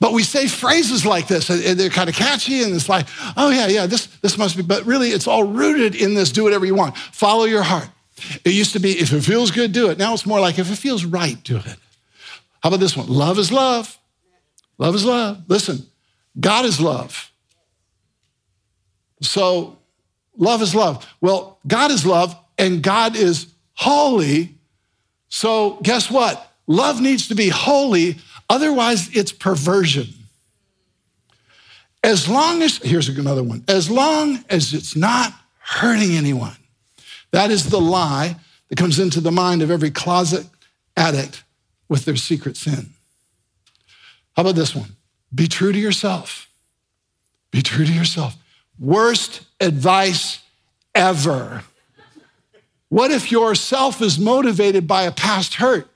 But 0.00 0.12
we 0.12 0.22
say 0.22 0.46
phrases 0.46 1.04
like 1.04 1.26
this, 1.26 1.50
and 1.50 1.78
they're 1.78 1.90
kind 1.90 2.08
of 2.08 2.14
catchy, 2.14 2.62
and 2.62 2.72
it's 2.72 2.88
like, 2.88 3.06
oh, 3.36 3.50
yeah, 3.50 3.66
yeah, 3.66 3.86
this, 3.86 4.06
this 4.22 4.38
must 4.38 4.56
be, 4.56 4.62
but 4.62 4.84
really 4.86 5.08
it's 5.08 5.26
all 5.26 5.44
rooted 5.44 5.96
in 5.96 6.14
this 6.14 6.30
do 6.30 6.44
whatever 6.44 6.64
you 6.64 6.74
want. 6.74 6.96
Follow 6.96 7.44
your 7.44 7.62
heart. 7.62 7.88
It 8.44 8.52
used 8.52 8.72
to 8.74 8.78
be, 8.78 8.92
if 8.92 9.12
it 9.12 9.22
feels 9.22 9.50
good, 9.50 9.72
do 9.72 9.90
it. 9.90 9.98
Now 9.98 10.14
it's 10.14 10.26
more 10.26 10.40
like, 10.40 10.58
if 10.58 10.70
it 10.70 10.76
feels 10.76 11.04
right, 11.04 11.42
do 11.42 11.56
it. 11.56 11.76
How 12.62 12.68
about 12.68 12.80
this 12.80 12.96
one? 12.96 13.08
Love 13.08 13.38
is 13.38 13.50
love. 13.50 13.98
Love 14.78 14.94
is 14.94 15.04
love. 15.04 15.42
Listen, 15.48 15.86
God 16.38 16.64
is 16.64 16.80
love. 16.80 17.32
So, 19.20 19.78
love 20.36 20.62
is 20.62 20.74
love. 20.74 21.06
Well, 21.20 21.58
God 21.66 21.90
is 21.90 22.06
love, 22.06 22.36
and 22.56 22.82
God 22.82 23.16
is 23.16 23.48
holy. 23.74 24.54
So, 25.28 25.78
guess 25.82 26.08
what? 26.08 26.52
Love 26.68 27.00
needs 27.00 27.28
to 27.28 27.34
be 27.34 27.48
holy 27.48 28.18
Otherwise, 28.48 29.14
it's 29.14 29.32
perversion. 29.32 30.06
As 32.02 32.28
long 32.28 32.62
as, 32.62 32.78
here's 32.78 33.08
another 33.08 33.42
one, 33.42 33.64
as 33.68 33.90
long 33.90 34.44
as 34.48 34.72
it's 34.72 34.96
not 34.96 35.32
hurting 35.58 36.12
anyone. 36.12 36.56
That 37.32 37.50
is 37.50 37.68
the 37.68 37.80
lie 37.80 38.36
that 38.68 38.78
comes 38.78 38.98
into 38.98 39.20
the 39.20 39.32
mind 39.32 39.62
of 39.62 39.70
every 39.70 39.90
closet 39.90 40.46
addict 40.96 41.44
with 41.88 42.04
their 42.04 42.16
secret 42.16 42.56
sin. 42.56 42.90
How 44.34 44.42
about 44.42 44.54
this 44.54 44.74
one? 44.74 44.96
Be 45.34 45.48
true 45.48 45.72
to 45.72 45.78
yourself. 45.78 46.48
Be 47.50 47.60
true 47.62 47.84
to 47.84 47.92
yourself. 47.92 48.36
Worst 48.78 49.42
advice 49.60 50.40
ever. 50.94 51.64
What 52.88 53.10
if 53.10 53.30
your 53.30 53.54
self 53.54 54.00
is 54.00 54.18
motivated 54.18 54.86
by 54.86 55.02
a 55.02 55.12
past 55.12 55.54
hurt? 55.54 55.90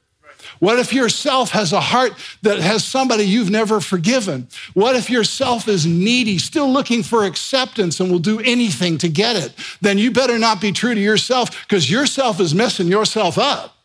What 0.62 0.78
if 0.78 0.92
yourself 0.92 1.50
has 1.50 1.72
a 1.72 1.80
heart 1.80 2.12
that 2.42 2.60
has 2.60 2.84
somebody 2.84 3.24
you've 3.24 3.50
never 3.50 3.80
forgiven? 3.80 4.46
What 4.74 4.94
if 4.94 5.10
yourself 5.10 5.66
is 5.66 5.84
needy, 5.84 6.38
still 6.38 6.72
looking 6.72 7.02
for 7.02 7.24
acceptance 7.24 7.98
and 7.98 8.12
will 8.12 8.20
do 8.20 8.38
anything 8.38 8.96
to 8.98 9.08
get 9.08 9.34
it? 9.34 9.54
Then 9.80 9.98
you 9.98 10.12
better 10.12 10.38
not 10.38 10.60
be 10.60 10.70
true 10.70 10.94
to 10.94 11.00
yourself 11.00 11.66
because 11.66 11.90
yourself 11.90 12.38
is 12.38 12.54
messing 12.54 12.86
yourself 12.86 13.38
up. 13.38 13.76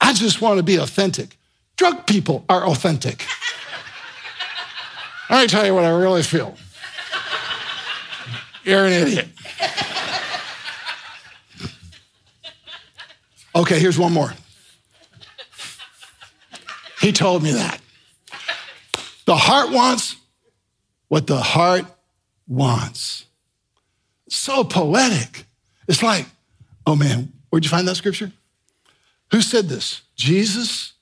I 0.00 0.12
just 0.12 0.40
want 0.40 0.56
to 0.56 0.64
be 0.64 0.74
authentic. 0.74 1.36
Drug 1.76 2.04
people 2.04 2.44
are 2.48 2.66
authentic. 2.66 3.24
Let 5.30 5.42
me 5.42 5.46
tell 5.46 5.64
you 5.64 5.72
what 5.72 5.84
I 5.84 5.90
really 5.90 6.24
feel. 6.24 6.56
You're 8.64 8.86
an 8.86 8.92
idiot. 8.92 9.28
Okay, 13.54 13.78
here's 13.78 13.98
one 13.98 14.12
more. 14.12 14.32
He 17.00 17.12
told 17.12 17.42
me 17.42 17.52
that. 17.52 17.80
The 19.24 19.36
heart 19.36 19.70
wants 19.70 20.16
what 21.08 21.26
the 21.26 21.40
heart 21.40 21.84
wants. 22.46 23.24
So 24.28 24.62
poetic. 24.62 25.44
It's 25.88 26.02
like, 26.02 26.26
oh 26.86 26.94
man, 26.94 27.32
where'd 27.48 27.64
you 27.64 27.70
find 27.70 27.88
that 27.88 27.96
scripture? 27.96 28.30
Who 29.32 29.40
said 29.40 29.68
this? 29.68 30.02
Jesus, 30.14 30.92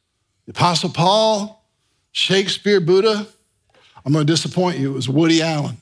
the 0.46 0.52
Apostle 0.52 0.90
Paul, 0.90 1.64
Shakespeare, 2.12 2.80
Buddha? 2.80 3.26
I'm 4.04 4.12
going 4.12 4.26
to 4.26 4.32
disappoint 4.32 4.78
you. 4.78 4.92
It 4.92 4.94
was 4.94 5.08
Woody 5.08 5.42
Allen. 5.42 5.76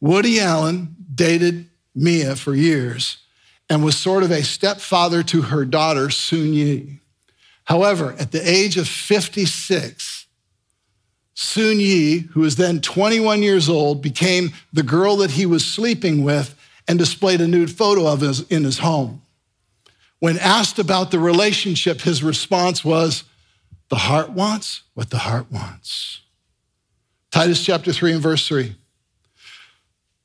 Woody 0.00 0.40
Allen 0.40 0.96
dated 1.14 1.68
Mia 1.94 2.34
for 2.36 2.54
years 2.54 3.18
and 3.68 3.84
was 3.84 3.96
sort 3.96 4.22
of 4.22 4.30
a 4.30 4.42
stepfather 4.42 5.22
to 5.24 5.42
her 5.42 5.64
daughter, 5.64 6.10
Soon 6.10 6.52
Yi. 6.52 7.00
However, 7.64 8.14
at 8.18 8.30
the 8.30 8.48
age 8.48 8.76
of 8.76 8.88
56, 8.88 10.26
Soon 11.34 11.80
Yi, 11.80 12.18
who 12.18 12.40
was 12.40 12.56
then 12.56 12.80
21 12.80 13.42
years 13.42 13.68
old, 13.68 14.00
became 14.00 14.52
the 14.72 14.82
girl 14.82 15.16
that 15.16 15.32
he 15.32 15.46
was 15.46 15.64
sleeping 15.64 16.22
with 16.22 16.54
and 16.88 16.98
displayed 16.98 17.40
a 17.40 17.48
nude 17.48 17.70
photo 17.70 18.06
of 18.06 18.20
his 18.20 18.42
in 18.42 18.64
his 18.64 18.78
home. 18.78 19.22
When 20.18 20.38
asked 20.38 20.78
about 20.78 21.10
the 21.10 21.18
relationship, 21.18 22.00
his 22.00 22.22
response 22.22 22.84
was, 22.84 23.24
The 23.90 23.96
heart 23.96 24.30
wants 24.30 24.82
what 24.94 25.10
the 25.10 25.18
heart 25.18 25.50
wants. 25.50 26.20
Titus 27.30 27.62
chapter 27.62 27.92
3 27.92 28.12
and 28.12 28.22
verse 28.22 28.46
3. 28.46 28.74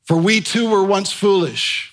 For 0.06 0.16
we 0.16 0.40
too 0.42 0.70
were 0.70 0.84
once 0.84 1.12
foolish 1.12 1.91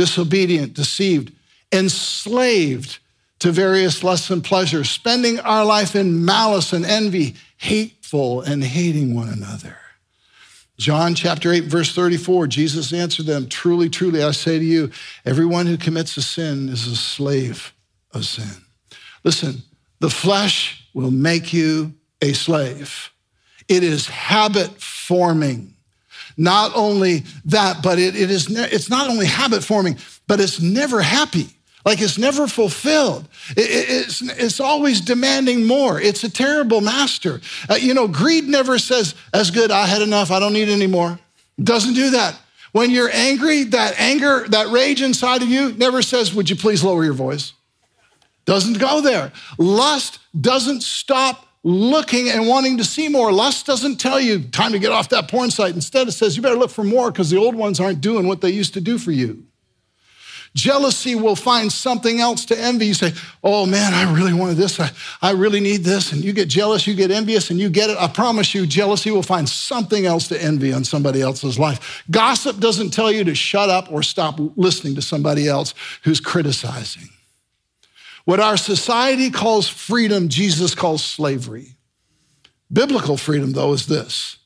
disobedient, 0.00 0.72
deceived, 0.72 1.30
enslaved 1.70 3.00
to 3.38 3.52
various 3.52 4.02
lusts 4.02 4.30
and 4.30 4.42
pleasures, 4.42 4.88
spending 4.88 5.38
our 5.40 5.62
life 5.62 5.94
in 5.94 6.24
malice 6.24 6.72
and 6.72 6.86
envy, 6.86 7.34
hateful 7.58 8.40
and 8.40 8.64
hating 8.64 9.14
one 9.14 9.28
another. 9.28 9.76
John 10.78 11.14
chapter 11.14 11.52
8, 11.52 11.64
verse 11.64 11.94
34, 11.94 12.46
Jesus 12.46 12.94
answered 12.94 13.26
them, 13.26 13.46
Truly, 13.46 13.90
truly, 13.90 14.22
I 14.22 14.30
say 14.30 14.58
to 14.58 14.64
you, 14.64 14.90
everyone 15.26 15.66
who 15.66 15.76
commits 15.76 16.16
a 16.16 16.22
sin 16.22 16.70
is 16.70 16.86
a 16.86 16.96
slave 16.96 17.74
of 18.12 18.24
sin. 18.24 18.64
Listen, 19.22 19.56
the 19.98 20.08
flesh 20.08 20.88
will 20.94 21.10
make 21.10 21.52
you 21.52 21.92
a 22.22 22.32
slave. 22.32 23.10
It 23.68 23.82
is 23.82 24.06
habit 24.06 24.80
forming. 24.80 25.76
Not 26.36 26.72
only 26.74 27.24
that, 27.46 27.82
but 27.82 27.98
it, 27.98 28.16
it 28.16 28.30
is 28.30 28.48
it's 28.50 28.90
not 28.90 29.08
only 29.08 29.26
habit 29.26 29.62
forming, 29.62 29.98
but 30.26 30.40
it's 30.40 30.60
never 30.60 31.00
happy. 31.00 31.48
Like 31.84 32.00
it's 32.00 32.18
never 32.18 32.46
fulfilled. 32.46 33.28
It, 33.56 33.60
it, 33.60 33.86
it's, 33.88 34.22
it's 34.22 34.60
always 34.60 35.00
demanding 35.00 35.66
more. 35.66 36.00
It's 36.00 36.24
a 36.24 36.30
terrible 36.30 36.80
master. 36.80 37.40
Uh, 37.68 37.74
you 37.74 37.94
know, 37.94 38.06
greed 38.06 38.48
never 38.48 38.78
says, 38.78 39.14
that's 39.32 39.50
good, 39.50 39.70
I 39.70 39.86
had 39.86 40.02
enough, 40.02 40.30
I 40.30 40.40
don't 40.40 40.52
need 40.52 40.68
any 40.68 40.86
more. 40.86 41.18
Doesn't 41.62 41.94
do 41.94 42.10
that. 42.10 42.38
When 42.72 42.90
you're 42.90 43.10
angry, 43.12 43.64
that 43.64 43.98
anger, 43.98 44.46
that 44.48 44.68
rage 44.68 45.02
inside 45.02 45.42
of 45.42 45.48
you 45.48 45.72
never 45.72 46.02
says, 46.02 46.34
would 46.34 46.48
you 46.48 46.56
please 46.56 46.84
lower 46.84 47.02
your 47.02 47.14
voice? 47.14 47.54
Doesn't 48.44 48.78
go 48.78 49.00
there. 49.00 49.32
Lust 49.58 50.18
doesn't 50.38 50.82
stop 50.82 51.46
looking 51.62 52.28
and 52.28 52.48
wanting 52.48 52.78
to 52.78 52.84
see 52.84 53.08
more. 53.08 53.32
Lust 53.32 53.66
doesn't 53.66 53.96
tell 53.96 54.20
you 54.20 54.40
time 54.40 54.72
to 54.72 54.78
get 54.78 54.92
off 54.92 55.10
that 55.10 55.28
porn 55.30 55.50
site. 55.50 55.74
Instead, 55.74 56.08
it 56.08 56.12
says 56.12 56.36
you 56.36 56.42
better 56.42 56.56
look 56.56 56.70
for 56.70 56.84
more 56.84 57.10
because 57.10 57.30
the 57.30 57.36
old 57.36 57.54
ones 57.54 57.80
aren't 57.80 58.00
doing 58.00 58.26
what 58.26 58.40
they 58.40 58.50
used 58.50 58.74
to 58.74 58.80
do 58.80 58.98
for 58.98 59.12
you. 59.12 59.44
Jealousy 60.54 61.14
will 61.14 61.36
find 61.36 61.72
something 61.72 62.18
else 62.18 62.44
to 62.46 62.58
envy. 62.58 62.86
You 62.86 62.94
say, 62.94 63.12
Oh 63.44 63.66
man, 63.66 63.94
I 63.94 64.12
really 64.12 64.32
wanted 64.32 64.56
this. 64.56 64.80
I, 64.80 64.90
I 65.22 65.30
really 65.30 65.60
need 65.60 65.84
this. 65.84 66.12
And 66.12 66.24
you 66.24 66.32
get 66.32 66.48
jealous, 66.48 66.88
you 66.88 66.94
get 66.94 67.12
envious, 67.12 67.50
and 67.50 67.60
you 67.60 67.70
get 67.70 67.88
it. 67.88 67.96
I 67.98 68.08
promise 68.08 68.52
you, 68.52 68.66
jealousy 68.66 69.12
will 69.12 69.22
find 69.22 69.48
something 69.48 70.06
else 70.06 70.26
to 70.28 70.42
envy 70.42 70.72
on 70.72 70.82
somebody 70.82 71.22
else's 71.22 71.58
life. 71.58 72.02
Gossip 72.10 72.58
doesn't 72.58 72.90
tell 72.90 73.12
you 73.12 73.22
to 73.24 73.34
shut 73.34 73.70
up 73.70 73.92
or 73.92 74.02
stop 74.02 74.40
listening 74.56 74.96
to 74.96 75.02
somebody 75.02 75.46
else 75.46 75.72
who's 76.02 76.18
criticizing. 76.18 77.10
What 78.24 78.40
our 78.40 78.56
society 78.56 79.30
calls 79.30 79.68
freedom, 79.68 80.28
Jesus 80.28 80.74
calls 80.74 81.02
slavery. 81.02 81.76
Biblical 82.72 83.16
freedom, 83.16 83.52
though, 83.52 83.72
is 83.72 83.86
this 83.86 84.38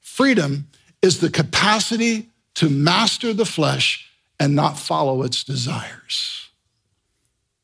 Freedom 0.00 0.68
is 1.00 1.20
the 1.20 1.30
capacity 1.30 2.28
to 2.54 2.68
master 2.68 3.32
the 3.32 3.46
flesh 3.46 4.08
and 4.38 4.54
not 4.54 4.78
follow 4.78 5.22
its 5.22 5.44
desires. 5.44 6.48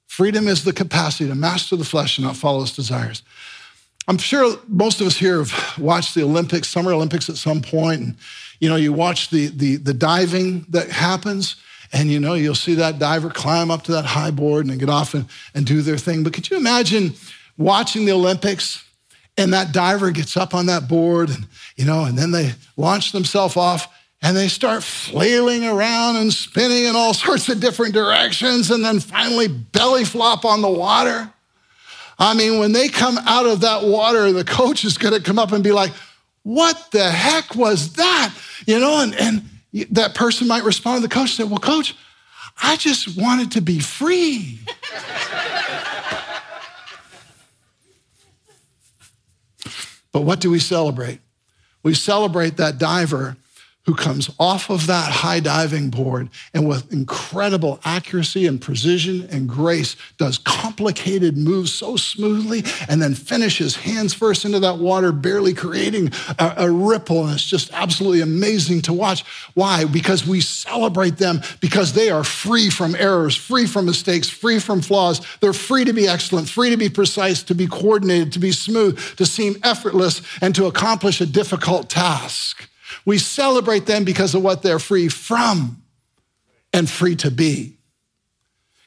Freedom 0.07 0.49
is 0.49 0.65
the 0.65 0.73
capacity 0.73 1.29
to 1.29 1.35
master 1.35 1.77
the 1.77 1.85
flesh 1.85 2.19
and 2.19 2.27
not 2.27 2.37
follow 2.37 2.63
its 2.63 2.75
desires. 2.75 3.23
I'm 4.09 4.19
sure 4.19 4.57
most 4.67 5.01
of 5.01 5.07
us 5.07 5.17
here 5.17 5.39
have 5.45 5.79
watched 5.79 6.15
the 6.15 6.23
Olympics, 6.23 6.69
Summer 6.69 6.93
Olympics 6.93 7.29
at 7.29 7.37
some 7.37 7.61
point, 7.61 8.01
and 8.01 8.17
you 8.59 8.69
know, 8.69 8.77
you 8.77 8.93
watch 8.93 9.31
the, 9.31 9.49
the, 9.49 9.77
the 9.77 9.95
diving 9.95 10.65
that 10.71 10.91
happens, 10.91 11.57
and 11.93 12.11
you 12.11 12.21
know, 12.21 12.35
you'll 12.35 12.55
see 12.55 12.75
that 12.75 12.99
diver 12.99 13.31
climb 13.31 13.71
up 13.71 13.83
to 13.85 13.93
that 13.93 14.05
high 14.05 14.31
board 14.31 14.67
and 14.67 14.79
get 14.79 14.91
off 14.91 15.15
and, 15.15 15.27
and 15.55 15.67
do 15.67 15.83
their 15.83 15.97
thing. 15.97 16.23
But 16.23 16.33
could 16.33 16.51
you 16.51 16.57
imagine 16.57 17.15
watching 17.57 18.05
the 18.05 18.13
Olympics 18.13 18.85
and 19.37 19.53
that 19.53 19.73
diver 19.73 20.11
gets 20.11 20.37
up 20.37 20.55
on 20.55 20.67
that 20.67 20.89
board 20.89 21.31
and 21.31 21.47
you 21.77 21.85
know, 21.85 22.05
and 22.05 22.19
then 22.19 22.33
they 22.33 22.53
launch 22.77 23.13
themselves 23.13 23.57
off 23.57 23.89
and 24.21 24.37
they 24.37 24.49
start 24.49 24.83
flailing 24.83 25.65
around 25.65 26.17
and 26.17 26.33
spinning 26.33 26.85
in 26.85 26.97
all 26.97 27.15
sorts 27.15 27.49
of 27.49 27.61
different 27.61 27.95
directions 27.95 28.71
and 28.71 28.85
then 28.85 29.01
finally 29.01 29.49
belly 29.49 30.05
flop 30.05 30.45
on 30.45 30.61
the 30.61 30.69
water. 30.69 31.33
I 32.19 32.35
mean, 32.35 32.59
when 32.59 32.73
they 32.73 32.89
come 32.89 33.17
out 33.19 33.47
of 33.47 33.61
that 33.61 33.85
water, 33.85 34.33
the 34.33 34.45
coach 34.45 34.85
is 34.85 34.99
going 34.99 35.15
to 35.15 35.21
come 35.21 35.39
up 35.39 35.53
and 35.53 35.63
be 35.63 35.71
like, 35.71 35.93
What 36.43 36.91
the 36.91 37.09
heck 37.09 37.55
was 37.55 37.93
that? 37.95 38.35
You 38.67 38.81
know, 38.81 39.01
and, 39.01 39.15
and 39.15 39.43
that 39.91 40.15
person 40.15 40.49
might 40.49 40.65
respond 40.65 41.03
to 41.03 41.09
the 41.09 41.15
coach 41.15 41.31
and 41.31 41.31
say, 41.31 41.45
Well, 41.45 41.59
coach, 41.59 41.95
I 42.63 42.77
just 42.77 43.17
wanted 43.17 43.53
to 43.53 43.61
be 43.61 43.79
free. 43.79 44.61
but 50.13 50.23
what 50.23 50.41
do 50.41 50.51
we 50.51 50.59
celebrate? 50.59 51.21
We 51.83 51.95
celebrate 51.95 52.57
that 52.57 52.79
diver 52.79 53.37
who 53.89 53.95
comes 53.95 54.29
off 54.39 54.69
of 54.69 54.87
that 54.87 55.11
high 55.11 55.41
diving 55.41 55.89
board 55.89 56.29
and 56.53 56.69
with 56.69 56.93
incredible 56.93 57.81
accuracy 57.87 58.47
and 58.47 58.61
precision 58.61 59.27
and 59.31 59.49
grace 59.49 59.97
does 60.19 60.37
complicated 60.37 61.39
moves 61.39 61.73
so 61.73 61.97
smoothly 61.97 62.63
and 62.87 63.01
then 63.01 63.15
finishes 63.15 63.77
hands 63.77 64.13
first 64.13 64.45
into 64.45 64.61
that 64.61 64.77
water, 64.77 65.11
barely 65.11 65.55
creating 65.55 66.13
a, 66.39 66.55
a, 66.59 66.71
ripple. 66.71 67.25
And 67.25 67.33
it's 67.33 67.47
just 67.47 67.73
absolutely 67.73 68.21
amazing 68.21 68.83
to 68.83 68.93
watch. 68.93 69.25
Why? 69.55 69.87
Because 69.87 70.27
we 70.27 70.43
celebrate 70.43 71.17
them 71.17 71.41
because 71.61 71.95
they 71.95 72.11
are 72.11 72.25
free 72.25 72.69
from 72.69 72.95
errors, 72.95 73.37
free 73.37 73.65
from 73.67 73.87
mistakes, 73.87 74.29
free 74.29 74.59
from 74.59 74.83
flaws. 74.83 75.27
They're 75.41 75.55
free 75.55 75.87
to 75.87 75.95
be 75.95 76.07
excellent, 76.07 76.51
free 76.51 76.69
to 76.69 76.77
be 76.77 76.91
precise, 76.91 77.43
to 77.45 77.55
be 77.55 77.67
coordinated, 77.67 78.35
to 78.35 78.39
be 78.39 78.53
smooth, 78.53 78.99
to 79.17 79.25
seem 79.25 79.57
effortless, 79.65 80.21
and 80.43 80.55
to 80.57 80.67
accomplish 80.67 81.23
a 81.23 81.27
difficult 81.27 81.89
task. 81.89 82.69
We 83.05 83.19
celebrate 83.19 83.87
them 83.87 84.05
because 84.05 84.35
of 84.35 84.43
what 84.43 84.63
they're 84.63 84.79
free 84.79 85.09
from 85.09 85.83
and 86.73 86.89
free 86.89 87.17
to 87.17 87.31
be. 87.31 87.79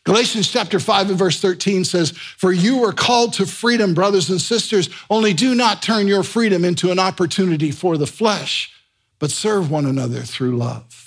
Galatians 0.03 0.51
chapter 0.51 0.79
5 0.79 1.09
and 1.09 1.19
verse 1.19 1.39
13 1.39 1.85
says, 1.85 2.11
For 2.11 2.51
you 2.51 2.79
were 2.79 2.93
called 2.93 3.33
to 3.33 3.45
freedom, 3.45 3.93
brothers 3.93 4.29
and 4.31 4.41
sisters, 4.41 4.89
only 5.11 5.33
do 5.33 5.53
not 5.53 5.83
turn 5.83 6.07
your 6.07 6.23
freedom 6.23 6.65
into 6.65 6.91
an 6.91 6.97
opportunity 6.97 7.69
for 7.69 7.97
the 7.97 8.07
flesh, 8.07 8.73
but 9.19 9.29
serve 9.29 9.69
one 9.69 9.85
another 9.85 10.21
through 10.21 10.57
love. 10.57 11.01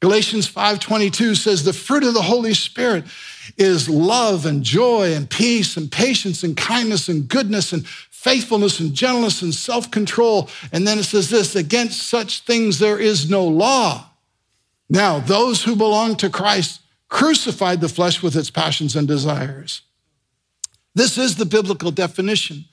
Galatians 0.00 0.46
5:22 0.46 1.34
says 1.34 1.62
the 1.62 1.74
fruit 1.74 2.04
of 2.04 2.14
the 2.14 2.22
Holy 2.22 2.54
Spirit 2.54 3.04
is 3.58 3.88
love 3.88 4.46
and 4.46 4.62
joy 4.62 5.12
and 5.12 5.28
peace 5.28 5.76
and 5.76 5.92
patience 5.92 6.42
and 6.42 6.56
kindness 6.56 7.08
and 7.08 7.28
goodness 7.28 7.72
and 7.72 7.84
faithfulness 8.20 8.80
and 8.80 8.92
gentleness 8.92 9.40
and 9.40 9.54
self 9.54 9.90
control. 9.90 10.50
And 10.72 10.86
then 10.86 10.98
it 10.98 11.04
says 11.04 11.30
this 11.30 11.56
against 11.56 12.02
such 12.02 12.40
things 12.40 12.78
there 12.78 12.98
is 12.98 13.30
no 13.30 13.46
law. 13.46 14.10
Now, 14.90 15.20
those 15.20 15.64
who 15.64 15.74
belong 15.74 16.16
to 16.16 16.28
Christ 16.28 16.82
crucified 17.08 17.80
the 17.80 17.88
flesh 17.88 18.22
with 18.22 18.36
its 18.36 18.50
passions 18.50 18.94
and 18.94 19.08
desires. 19.08 19.80
This 20.94 21.16
is 21.16 21.36
the 21.36 21.46
biblical 21.46 21.90
definition 21.90 22.66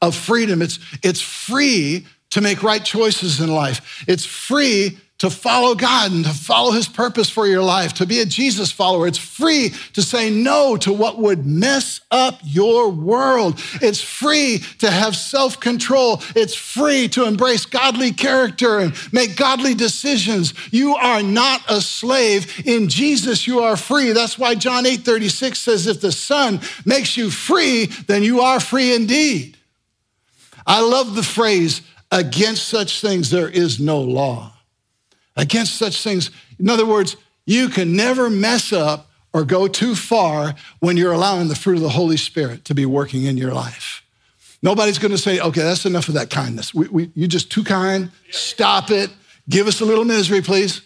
of 0.00 0.16
freedom. 0.16 0.62
It's, 0.62 0.78
it's 1.02 1.20
free 1.20 2.06
to 2.30 2.40
make 2.40 2.62
right 2.62 2.82
choices 2.82 3.40
in 3.40 3.52
life. 3.52 4.04
It's 4.08 4.24
free 4.24 4.98
to 5.18 5.30
follow 5.30 5.76
God 5.76 6.10
and 6.10 6.24
to 6.24 6.32
follow 6.32 6.72
his 6.72 6.88
purpose 6.88 7.30
for 7.30 7.46
your 7.46 7.62
life, 7.62 7.94
to 7.94 8.06
be 8.06 8.20
a 8.20 8.26
Jesus 8.26 8.72
follower. 8.72 9.06
It's 9.06 9.18
free 9.18 9.72
to 9.92 10.02
say 10.02 10.28
no 10.28 10.76
to 10.78 10.92
what 10.92 11.18
would 11.18 11.46
mess 11.46 12.00
up 12.10 12.40
your 12.42 12.90
world. 12.90 13.60
It's 13.80 14.00
free 14.00 14.58
to 14.80 14.90
have 14.90 15.14
self 15.14 15.60
control. 15.60 16.20
It's 16.34 16.54
free 16.54 17.06
to 17.08 17.26
embrace 17.26 17.64
godly 17.64 18.12
character 18.12 18.80
and 18.80 18.92
make 19.12 19.36
godly 19.36 19.74
decisions. 19.74 20.52
You 20.72 20.96
are 20.96 21.22
not 21.22 21.62
a 21.68 21.80
slave. 21.80 22.66
In 22.66 22.88
Jesus, 22.88 23.46
you 23.46 23.60
are 23.60 23.76
free. 23.76 24.12
That's 24.12 24.36
why 24.36 24.56
John 24.56 24.84
8 24.84 25.02
36 25.02 25.58
says, 25.58 25.86
If 25.86 26.00
the 26.00 26.12
Son 26.12 26.60
makes 26.84 27.16
you 27.16 27.30
free, 27.30 27.86
then 28.08 28.24
you 28.24 28.40
are 28.40 28.58
free 28.58 28.92
indeed. 28.92 29.56
I 30.66 30.80
love 30.80 31.14
the 31.14 31.22
phrase, 31.22 31.82
against 32.10 32.68
such 32.68 33.00
things 33.00 33.30
there 33.30 33.48
is 33.48 33.78
no 33.78 34.00
law 34.00 34.53
against 35.36 35.76
such 35.76 36.02
things. 36.02 36.30
In 36.58 36.68
other 36.68 36.86
words, 36.86 37.16
you 37.46 37.68
can 37.68 37.96
never 37.96 38.30
mess 38.30 38.72
up 38.72 39.10
or 39.32 39.44
go 39.44 39.66
too 39.66 39.94
far 39.94 40.54
when 40.78 40.96
you're 40.96 41.12
allowing 41.12 41.48
the 41.48 41.56
fruit 41.56 41.76
of 41.76 41.82
the 41.82 41.88
Holy 41.90 42.16
Spirit 42.16 42.64
to 42.66 42.74
be 42.74 42.86
working 42.86 43.24
in 43.24 43.36
your 43.36 43.52
life. 43.52 44.02
Nobody's 44.62 44.98
going 44.98 45.12
to 45.12 45.18
say, 45.18 45.40
okay, 45.40 45.60
that's 45.60 45.84
enough 45.84 46.08
of 46.08 46.14
that 46.14 46.30
kindness. 46.30 46.72
We, 46.72 46.88
we, 46.88 47.10
you're 47.14 47.28
just 47.28 47.52
too 47.52 47.64
kind. 47.64 48.10
Stop 48.30 48.90
it. 48.90 49.10
Give 49.48 49.66
us 49.66 49.80
a 49.80 49.84
little 49.84 50.04
misery, 50.06 50.40
please. 50.40 50.80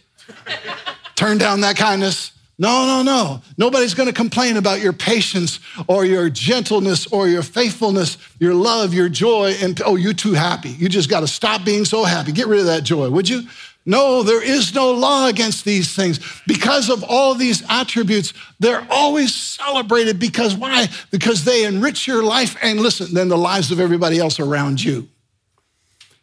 Turn 1.15 1.39
down 1.39 1.61
that 1.61 1.77
kindness. 1.77 2.33
No, 2.59 2.87
no, 2.87 3.03
no. 3.03 3.41
Nobody's 3.57 3.95
going 3.95 4.09
to 4.09 4.13
complain 4.13 4.57
about 4.57 4.81
your 4.81 4.93
patience 4.93 5.61
or 5.87 6.05
your 6.05 6.29
gentleness 6.29 7.07
or 7.07 7.29
your 7.29 7.45
faithfulness, 7.45 8.19
your 8.41 8.53
love, 8.53 8.93
your 8.93 9.09
joy, 9.09 9.55
and 9.63 9.81
oh, 9.87 9.95
you're 9.95 10.13
too 10.13 10.33
happy. 10.33 10.71
You 10.71 10.89
just 10.89 11.09
got 11.09 11.21
to 11.21 11.29
stop 11.29 11.65
being 11.65 11.85
so 11.85 12.03
happy. 12.03 12.33
Get 12.33 12.49
rid 12.49 12.59
of 12.59 12.67
that 12.67 12.83
joy, 12.83 13.11
would 13.11 13.29
you? 13.29 13.43
No, 13.89 14.23
there 14.23 14.43
is 14.43 14.75
no 14.75 14.91
law 14.91 15.29
against 15.29 15.65
these 15.65 15.97
things. 15.97 16.21
Because 16.47 16.91
of 16.91 17.03
all 17.03 17.35
these 17.35 17.63
attributes, 17.71 18.35
they're 18.61 18.87
always 18.91 19.35
celebrated 19.35 20.19
because 20.19 20.55
why? 20.55 20.89
Because 21.11 21.45
they 21.45 21.65
enrich 21.65 22.07
your 22.07 22.23
life 22.23 22.55
and 22.63 22.79
listen, 22.81 23.15
then 23.15 23.31
the 23.31 23.39
lives 23.39 23.71
of 23.71 23.81
everybody 23.81 24.19
else 24.19 24.39
around 24.39 24.85
you. 24.85 25.09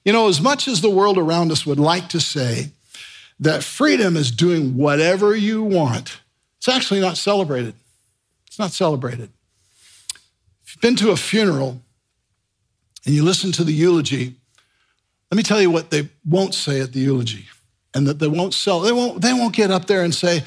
You 0.03 0.13
know, 0.13 0.27
as 0.27 0.39
much 0.39 0.67
as 0.67 0.81
the 0.81 0.91
world 0.91 1.17
around 1.17 1.51
us 1.51 1.65
would 1.65 1.79
like 1.79 2.07
to 2.09 2.19
say 2.19 2.69
that 3.39 3.63
freedom 3.63 4.15
is 4.15 4.29
doing 4.29 4.77
whatever 4.77 5.35
you 5.35 5.63
want, 5.63 6.19
it's 6.57 6.69
actually 6.69 7.01
not 7.01 7.17
celebrated. 7.17 7.73
It's 8.45 8.59
not 8.59 8.73
celebrated. 8.73 9.31
If 10.63 10.75
you've 10.75 10.81
been 10.81 10.97
to 10.97 11.09
a 11.09 11.17
funeral 11.17 11.81
and 13.07 13.15
you 13.15 13.23
listen 13.23 13.51
to 13.53 13.63
the 13.63 13.73
eulogy, 13.73 14.35
let 15.31 15.37
me 15.37 15.41
tell 15.41 15.59
you 15.59 15.71
what 15.71 15.89
they 15.89 16.09
won't 16.23 16.53
say 16.53 16.79
at 16.79 16.93
the 16.93 16.99
eulogy 16.99 17.47
and 17.95 18.05
that 18.07 18.19
they 18.19 18.27
won't 18.27 18.53
sell. 18.53 18.81
They 18.81 18.91
won't, 18.91 19.21
they 19.21 19.33
won't 19.33 19.55
get 19.55 19.71
up 19.71 19.85
there 19.85 20.03
and 20.03 20.13
say, 20.13 20.43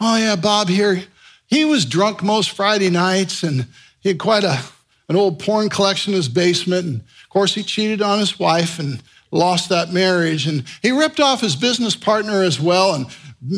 oh, 0.00 0.16
yeah, 0.16 0.36
Bob 0.36 0.68
here, 0.68 1.04
he 1.46 1.64
was 1.64 1.86
drunk 1.86 2.22
most 2.22 2.50
Friday 2.50 2.90
nights 2.90 3.42
and 3.42 3.66
he 4.00 4.10
had 4.10 4.18
quite 4.18 4.44
a, 4.44 4.60
an 5.08 5.16
old 5.16 5.38
porn 5.38 5.68
collection 5.70 6.12
in 6.12 6.16
his 6.16 6.28
basement. 6.28 6.86
And 6.86 7.00
of 7.00 7.28
course, 7.30 7.54
he 7.54 7.62
cheated 7.62 8.02
on 8.02 8.18
his 8.18 8.38
wife 8.38 8.78
and 8.78 9.02
lost 9.30 9.68
that 9.68 9.92
marriage. 9.92 10.46
And 10.46 10.64
he 10.82 10.90
ripped 10.90 11.20
off 11.20 11.40
his 11.40 11.56
business 11.56 11.96
partner 11.96 12.42
as 12.42 12.60
well 12.60 12.94
and 12.94 13.06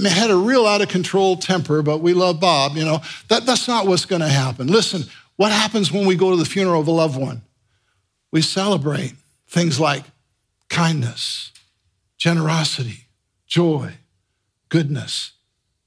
had 0.07 0.31
a 0.31 0.37
real 0.37 0.66
out 0.66 0.83
of 0.83 0.88
control 0.88 1.37
temper, 1.37 1.83
but 1.83 1.98
we 1.98 2.12
love 2.12 2.38
Bob. 2.38 2.76
You 2.76 2.85
know, 2.85 3.00
that, 3.29 3.46
that's 3.46 3.66
not 3.66 3.87
what's 3.87 4.05
going 4.05 4.22
to 4.22 4.29
happen. 4.29 4.66
Listen, 4.66 5.05
what 5.37 5.50
happens 5.50 5.90
when 5.90 6.07
we 6.07 6.14
go 6.14 6.31
to 6.31 6.37
the 6.37 6.44
funeral 6.44 6.81
of 6.81 6.88
a 6.88 6.92
loved 6.92 7.18
one? 7.18 7.42
We 8.31 8.42
celebrate 8.42 9.14
things 9.48 9.81
like 9.81 10.05
kindness, 10.68 11.50
generosity, 12.18 13.07
joy, 13.51 13.93
goodness, 14.71 15.33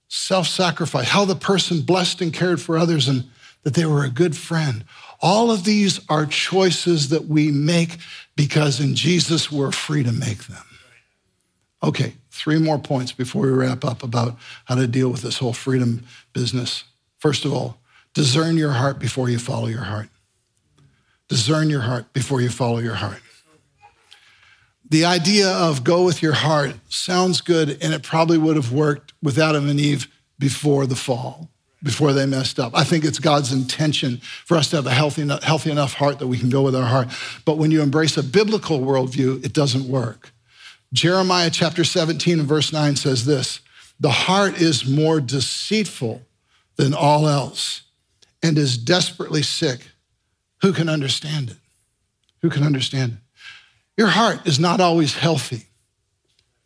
self 0.07 0.47
sacrifice, 0.47 1.09
how 1.09 1.25
the 1.25 1.35
person 1.35 1.81
blessed 1.81 2.21
and 2.21 2.31
cared 2.31 2.61
for 2.61 2.77
others 2.77 3.07
and 3.07 3.23
that 3.63 3.73
they 3.73 3.85
were 3.85 4.03
a 4.03 4.09
good 4.09 4.35
friend. 4.35 4.83
All 5.21 5.49
of 5.49 5.63
these 5.63 6.01
are 6.09 6.25
choices 6.25 7.09
that 7.09 7.25
we 7.25 7.49
make 7.49 7.97
because 8.35 8.79
in 8.79 8.93
Jesus 8.93 9.51
we're 9.51 9.71
free 9.71 10.03
to 10.03 10.11
make 10.11 10.43
them. 10.45 10.63
Okay, 11.81 12.13
three 12.29 12.59
more 12.59 12.77
points 12.77 13.13
before 13.13 13.43
we 13.43 13.51
wrap 13.51 13.85
up 13.85 14.03
about 14.03 14.37
how 14.65 14.75
to 14.75 14.85
deal 14.85 15.09
with 15.09 15.21
this 15.21 15.37
whole 15.37 15.53
freedom 15.53 16.05
business. 16.33 16.83
First 17.19 17.45
of 17.45 17.53
all, 17.53 17.77
discern 18.13 18.57
your 18.57 18.73
heart 18.73 18.99
before 18.99 19.29
you 19.29 19.39
follow 19.39 19.67
your 19.67 19.83
heart. 19.83 20.09
Discern 21.29 21.69
your 21.69 21.81
heart 21.81 22.11
before 22.11 22.41
you 22.41 22.49
follow 22.49 22.79
your 22.79 22.95
heart 22.95 23.21
the 24.93 25.05
idea 25.05 25.49
of 25.49 25.83
go 25.83 26.05
with 26.05 26.21
your 26.21 26.33
heart 26.33 26.75
sounds 26.87 27.41
good, 27.41 27.77
and 27.81 27.93
it 27.93 28.03
probably 28.03 28.37
would 28.37 28.55
have 28.55 28.71
worked 28.71 29.13
with 29.21 29.37
Adam 29.37 29.67
and 29.67 29.79
Eve 29.79 30.07
before 30.39 30.85
the 30.85 30.95
fall, 30.95 31.49
before 31.81 32.13
they 32.13 32.25
messed 32.25 32.59
up. 32.59 32.73
I 32.75 32.83
think 32.83 33.03
it's 33.03 33.19
God's 33.19 33.51
intention 33.51 34.17
for 34.17 34.55
us 34.55 34.69
to 34.69 34.77
have 34.77 34.85
a 34.85 34.91
healthy, 34.91 35.27
healthy 35.41 35.71
enough 35.71 35.95
heart 35.95 36.19
that 36.19 36.27
we 36.27 36.37
can 36.37 36.49
go 36.49 36.61
with 36.61 36.75
our 36.75 36.85
heart. 36.85 37.07
But 37.43 37.57
when 37.57 37.71
you 37.71 37.81
embrace 37.81 38.17
a 38.17 38.23
biblical 38.23 38.79
worldview, 38.79 39.43
it 39.43 39.53
doesn't 39.53 39.87
work 39.87 40.31
Jeremiah 40.93 41.49
chapter 41.49 41.83
17 41.83 42.39
and 42.39 42.47
verse 42.47 42.71
9 42.71 42.95
says 42.95 43.25
this 43.25 43.61
The 43.99 44.11
heart 44.11 44.61
is 44.61 44.87
more 44.87 45.19
deceitful 45.19 46.21
than 46.75 46.93
all 46.93 47.27
else 47.27 47.81
and 48.43 48.57
is 48.57 48.77
desperately 48.77 49.41
sick. 49.41 49.87
Who 50.61 50.71
can 50.71 50.87
understand 50.87 51.49
it? 51.49 51.57
Who 52.43 52.49
can 52.49 52.63
understand 52.63 53.13
it? 53.13 53.17
Your 53.97 54.07
heart 54.07 54.45
is 54.45 54.59
not 54.59 54.79
always 54.81 55.15
healthy. 55.15 55.67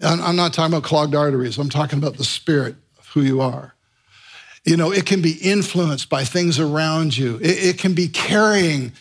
I'm 0.01 0.35
not 0.35 0.53
talking 0.53 0.73
about 0.73 0.83
clogged 0.83 1.15
arteries, 1.15 1.57
I'm 1.57 1.69
talking 1.69 1.99
about 1.99 2.17
the 2.17 2.23
spirit 2.23 2.75
of 2.99 3.07
who 3.07 3.21
you 3.21 3.41
are. 3.41 3.73
You 4.63 4.77
know, 4.77 4.91
it 4.91 5.05
can 5.05 5.21
be 5.21 5.37
influenced 5.41 6.09
by 6.09 6.23
things 6.23 6.59
around 6.59 7.17
you, 7.17 7.37
it, 7.37 7.63
it 7.63 7.77
can 7.79 7.93
be 7.93 8.07
carrying 8.07 8.91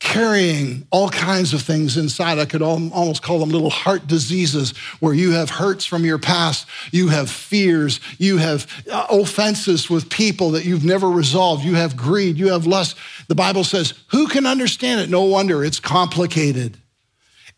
carrying 0.00 0.86
all 0.90 1.10
kinds 1.10 1.52
of 1.52 1.60
things 1.60 1.98
inside. 1.98 2.38
I 2.38 2.46
could 2.46 2.62
almost 2.62 3.22
call 3.22 3.38
them 3.38 3.50
little 3.50 3.68
heart 3.68 4.06
diseases 4.06 4.76
where 4.98 5.12
you 5.12 5.32
have 5.32 5.50
hurts 5.50 5.84
from 5.84 6.06
your 6.06 6.18
past, 6.18 6.66
you 6.90 7.08
have 7.08 7.30
fears, 7.30 8.00
you 8.18 8.38
have 8.38 8.66
uh, 8.90 9.06
offenses 9.10 9.90
with 9.90 10.08
people 10.08 10.52
that 10.52 10.64
you've 10.64 10.86
never 10.86 11.08
resolved, 11.08 11.64
you 11.64 11.74
have 11.74 11.96
greed, 11.96 12.38
you 12.38 12.48
have 12.48 12.66
lust. 12.66 12.96
The 13.28 13.34
Bible 13.34 13.62
says, 13.62 13.92
Who 14.08 14.26
can 14.26 14.46
understand 14.46 15.02
it? 15.02 15.10
No 15.10 15.24
wonder 15.24 15.62
it's 15.62 15.78
complicated. 15.78 16.79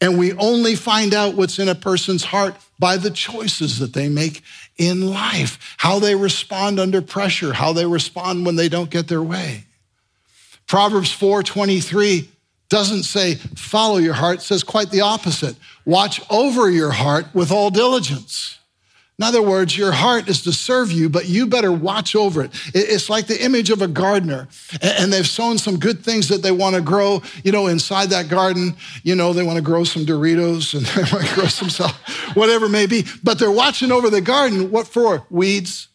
And 0.02 0.18
we 0.18 0.32
only 0.32 0.74
find 0.74 1.14
out 1.14 1.34
what's 1.34 1.60
in 1.60 1.68
a 1.68 1.76
person's 1.76 2.24
heart 2.24 2.56
by 2.76 2.96
the 2.96 3.10
choices 3.10 3.78
that 3.78 3.92
they 3.92 4.08
make 4.08 4.42
in 4.76 5.08
life, 5.08 5.76
how 5.76 6.00
they 6.00 6.16
respond 6.16 6.80
under 6.80 7.00
pressure, 7.00 7.52
how 7.52 7.72
they 7.72 7.86
respond 7.86 8.44
when 8.44 8.56
they 8.56 8.68
don't 8.68 8.90
get 8.90 9.06
their 9.06 9.22
way. 9.22 9.64
Proverbs 10.66 11.12
4:23 11.12 12.28
doesn't 12.68 13.04
say 13.04 13.36
follow 13.54 13.98
your 13.98 14.14
heart, 14.14 14.42
says 14.42 14.64
quite 14.64 14.90
the 14.90 15.02
opposite. 15.02 15.54
Watch 15.84 16.20
over 16.28 16.68
your 16.68 16.90
heart 16.90 17.26
with 17.32 17.52
all 17.52 17.70
diligence. 17.70 18.58
In 19.22 19.28
other 19.28 19.40
words, 19.40 19.78
your 19.78 19.92
heart 19.92 20.28
is 20.28 20.42
to 20.42 20.52
serve 20.52 20.90
you, 20.90 21.08
but 21.08 21.28
you 21.28 21.46
better 21.46 21.70
watch 21.70 22.16
over 22.16 22.42
it. 22.42 22.50
It's 22.74 23.08
like 23.08 23.28
the 23.28 23.40
image 23.40 23.70
of 23.70 23.80
a 23.80 23.86
gardener, 23.86 24.48
and 24.80 25.12
they've 25.12 25.24
sown 25.24 25.58
some 25.58 25.78
good 25.78 26.04
things 26.04 26.26
that 26.26 26.42
they 26.42 26.50
want 26.50 26.74
to 26.74 26.82
grow, 26.82 27.22
you 27.44 27.52
know, 27.52 27.68
inside 27.68 28.10
that 28.10 28.28
garden. 28.28 28.74
You 29.04 29.14
know, 29.14 29.32
they 29.32 29.44
want 29.44 29.58
to 29.58 29.62
grow 29.62 29.84
some 29.84 30.04
Doritos 30.04 30.74
and 30.74 30.84
they 30.86 31.02
want 31.12 31.24
to 31.24 31.34
grow 31.36 31.46
some 31.46 31.94
whatever 32.34 32.66
it 32.66 32.70
may 32.70 32.86
be. 32.86 33.04
But 33.22 33.38
they're 33.38 33.52
watching 33.52 33.92
over 33.92 34.10
the 34.10 34.20
garden. 34.20 34.72
What 34.72 34.88
for? 34.88 35.24
Weeds, 35.30 35.86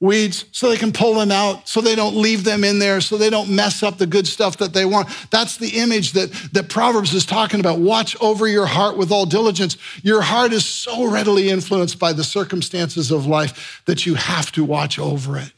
weeds 0.00 0.44
so 0.52 0.68
they 0.68 0.76
can 0.76 0.92
pull 0.92 1.14
them 1.14 1.30
out 1.30 1.66
so 1.66 1.80
they 1.80 1.94
don't 1.94 2.16
leave 2.16 2.44
them 2.44 2.64
in 2.64 2.78
there 2.78 3.00
so 3.00 3.16
they 3.16 3.30
don't 3.30 3.48
mess 3.48 3.82
up 3.82 3.96
the 3.96 4.06
good 4.06 4.26
stuff 4.26 4.58
that 4.58 4.74
they 4.74 4.84
want. 4.84 5.08
That's 5.30 5.56
the 5.56 5.78
image 5.78 6.12
that, 6.12 6.30
that 6.52 6.68
proverbs 6.68 7.14
is 7.14 7.24
talking 7.24 7.60
about. 7.60 7.78
Watch 7.78 8.14
over 8.20 8.46
your 8.46 8.66
heart 8.66 8.98
with 8.98 9.10
all 9.10 9.24
diligence. 9.24 9.78
Your 10.02 10.20
heart 10.20 10.52
is 10.52 10.66
so 10.66 11.10
readily 11.10 11.48
influenced 11.48 11.98
by 11.98 12.12
the 12.12 12.24
circumstances 12.24 13.10
of 13.10 13.26
life 13.26 13.82
that 13.86 14.04
you 14.04 14.14
have 14.14 14.52
to 14.52 14.64
watch 14.64 14.98
over 14.98 15.38
it. 15.38 15.52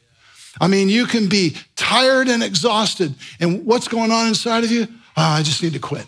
I 0.61 0.67
mean 0.67 0.87
you 0.87 1.05
can 1.05 1.27
be 1.27 1.57
tired 1.75 2.29
and 2.29 2.41
exhausted 2.41 3.15
and 3.39 3.65
what's 3.65 3.87
going 3.89 4.11
on 4.11 4.27
inside 4.27 4.63
of 4.63 4.71
you? 4.71 4.87
Oh, 5.17 5.21
i 5.21 5.43
just 5.43 5.61
need 5.61 5.73
to 5.73 5.79
quit. 5.79 6.05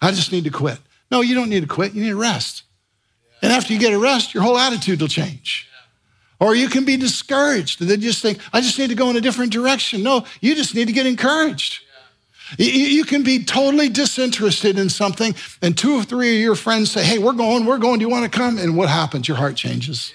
I 0.00 0.10
just 0.10 0.32
need 0.32 0.44
to 0.44 0.50
quit. 0.50 0.78
No 1.12 1.20
you 1.20 1.36
don't 1.36 1.48
need 1.48 1.62
to 1.62 1.68
quit. 1.68 1.94
You 1.94 2.02
need 2.02 2.10
to 2.10 2.16
rest. 2.16 2.64
And 3.40 3.52
after 3.52 3.72
you 3.72 3.78
get 3.78 3.92
a 3.92 3.98
rest 3.98 4.34
your 4.34 4.42
whole 4.42 4.58
attitude 4.58 5.00
will 5.00 5.08
change 5.08 5.68
or 6.42 6.56
you 6.56 6.68
can 6.68 6.84
be 6.84 6.96
discouraged 6.96 7.80
and 7.80 7.88
then 7.88 8.00
just 8.00 8.20
think, 8.20 8.40
I 8.52 8.60
just 8.60 8.76
need 8.76 8.88
to 8.88 8.96
go 8.96 9.08
in 9.10 9.16
a 9.16 9.20
different 9.20 9.52
direction. 9.52 10.02
No, 10.02 10.26
you 10.40 10.56
just 10.56 10.74
need 10.74 10.86
to 10.86 10.92
get 10.92 11.06
encouraged. 11.06 11.84
You 12.58 13.04
can 13.04 13.22
be 13.22 13.44
totally 13.44 13.88
disinterested 13.88 14.76
in 14.76 14.90
something, 14.90 15.36
and 15.62 15.78
two 15.78 15.94
or 15.94 16.02
three 16.02 16.34
of 16.34 16.42
your 16.42 16.56
friends 16.56 16.90
say, 16.90 17.04
Hey, 17.04 17.18
we're 17.18 17.32
going, 17.32 17.64
we're 17.64 17.78
going. 17.78 18.00
Do 18.00 18.04
you 18.04 18.10
want 18.10 18.30
to 18.30 18.38
come? 18.38 18.58
And 18.58 18.76
what 18.76 18.88
happens? 18.88 19.28
Your 19.28 19.36
heart 19.36 19.54
changes. 19.54 20.12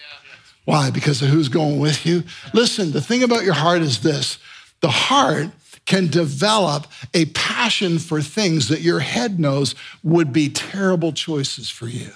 Why? 0.65 0.91
Because 0.91 1.21
of 1.21 1.29
who's 1.29 1.47
going 1.47 1.79
with 1.79 2.05
you. 2.05 2.23
Listen, 2.53 2.91
the 2.91 3.01
thing 3.01 3.23
about 3.23 3.43
your 3.43 3.55
heart 3.55 3.81
is 3.81 4.01
this 4.01 4.37
the 4.81 4.89
heart 4.89 5.47
can 5.85 6.07
develop 6.07 6.87
a 7.13 7.25
passion 7.27 7.97
for 7.97 8.21
things 8.21 8.67
that 8.67 8.81
your 8.81 8.99
head 8.99 9.39
knows 9.39 9.73
would 10.03 10.33
be 10.33 10.49
terrible 10.49 11.13
choices 11.13 11.69
for 11.69 11.87
you. 11.87 12.11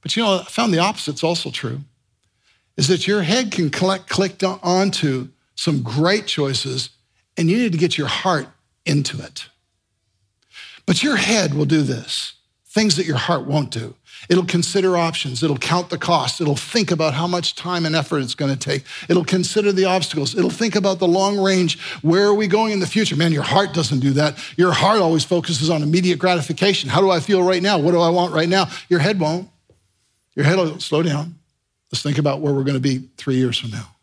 But 0.00 0.16
you 0.16 0.22
know, 0.22 0.38
I 0.38 0.44
found 0.44 0.72
the 0.72 0.80
opposite's 0.80 1.22
also 1.22 1.50
true 1.50 1.82
is 2.76 2.88
that 2.88 3.06
your 3.06 3.22
head 3.22 3.52
can 3.52 3.70
collect, 3.70 4.08
click 4.08 4.42
onto 4.44 5.28
some 5.54 5.82
great 5.82 6.26
choices, 6.26 6.90
and 7.36 7.50
you 7.50 7.56
need 7.56 7.72
to 7.72 7.78
get 7.78 7.98
your 7.98 8.08
heart 8.08 8.48
into 8.84 9.22
it. 9.22 9.48
But 10.86 11.02
your 11.02 11.16
head 11.16 11.54
will 11.54 11.64
do 11.64 11.82
this 11.82 12.34
things 12.72 12.96
that 12.96 13.04
your 13.04 13.18
heart 13.18 13.46
won't 13.46 13.70
do. 13.70 13.94
It'll 14.30 14.46
consider 14.46 14.96
options. 14.96 15.42
It'll 15.42 15.58
count 15.58 15.90
the 15.90 15.98
cost. 15.98 16.40
It'll 16.40 16.56
think 16.56 16.90
about 16.90 17.12
how 17.12 17.26
much 17.26 17.54
time 17.54 17.84
and 17.84 17.94
effort 17.94 18.20
it's 18.20 18.34
going 18.34 18.50
to 18.50 18.58
take. 18.58 18.84
It'll 19.10 19.26
consider 19.26 19.72
the 19.72 19.84
obstacles. 19.84 20.34
It'll 20.34 20.48
think 20.48 20.74
about 20.74 20.98
the 20.98 21.06
long 21.06 21.38
range. 21.38 21.78
Where 22.00 22.24
are 22.24 22.34
we 22.34 22.46
going 22.46 22.72
in 22.72 22.80
the 22.80 22.86
future? 22.86 23.14
Man, 23.14 23.30
your 23.30 23.42
heart 23.42 23.74
doesn't 23.74 24.00
do 24.00 24.12
that. 24.12 24.38
Your 24.56 24.72
heart 24.72 25.00
always 25.00 25.22
focuses 25.22 25.68
on 25.68 25.82
immediate 25.82 26.18
gratification. 26.18 26.88
How 26.88 27.02
do 27.02 27.10
I 27.10 27.20
feel 27.20 27.42
right 27.42 27.62
now? 27.62 27.78
What 27.78 27.90
do 27.90 28.00
I 28.00 28.08
want 28.08 28.32
right 28.32 28.48
now? 28.48 28.68
Your 28.88 29.00
head 29.00 29.20
won't. 29.20 29.50
Your 30.34 30.46
head 30.46 30.56
will 30.56 30.80
slow 30.80 31.02
down. 31.02 31.34
Let's 31.92 32.02
think 32.02 32.18
about 32.18 32.40
where 32.40 32.54
we're 32.54 32.64
going 32.64 32.74
to 32.74 32.80
be 32.80 33.10
three 33.18 33.36
years 33.36 33.58
from 33.58 33.70
now. 33.70 33.94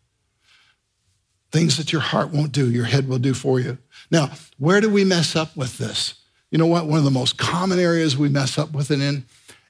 Things 1.52 1.78
that 1.78 1.92
your 1.92 2.02
heart 2.02 2.30
won't 2.30 2.52
do, 2.52 2.70
your 2.70 2.86
head 2.86 3.10
will 3.10 3.18
do 3.18 3.34
for 3.34 3.60
you. 3.60 3.80
Now, 4.12 4.30
where 4.60 4.80
do 4.80 4.90
we 4.90 5.04
mess 5.04 5.36
up 5.36 5.58
with 5.58 5.80
this? 5.80 6.14
You 6.52 6.60
know 6.60 6.68
what? 6.68 6.86
One 6.86 7.00
of 7.00 7.04
the 7.04 7.12
most 7.12 7.38
common 7.38 7.80
areas 7.80 8.16
we 8.16 8.30
mess 8.30 8.60
up 8.60 8.72
with 8.72 8.92
it 8.92 9.02
in 9.02 9.26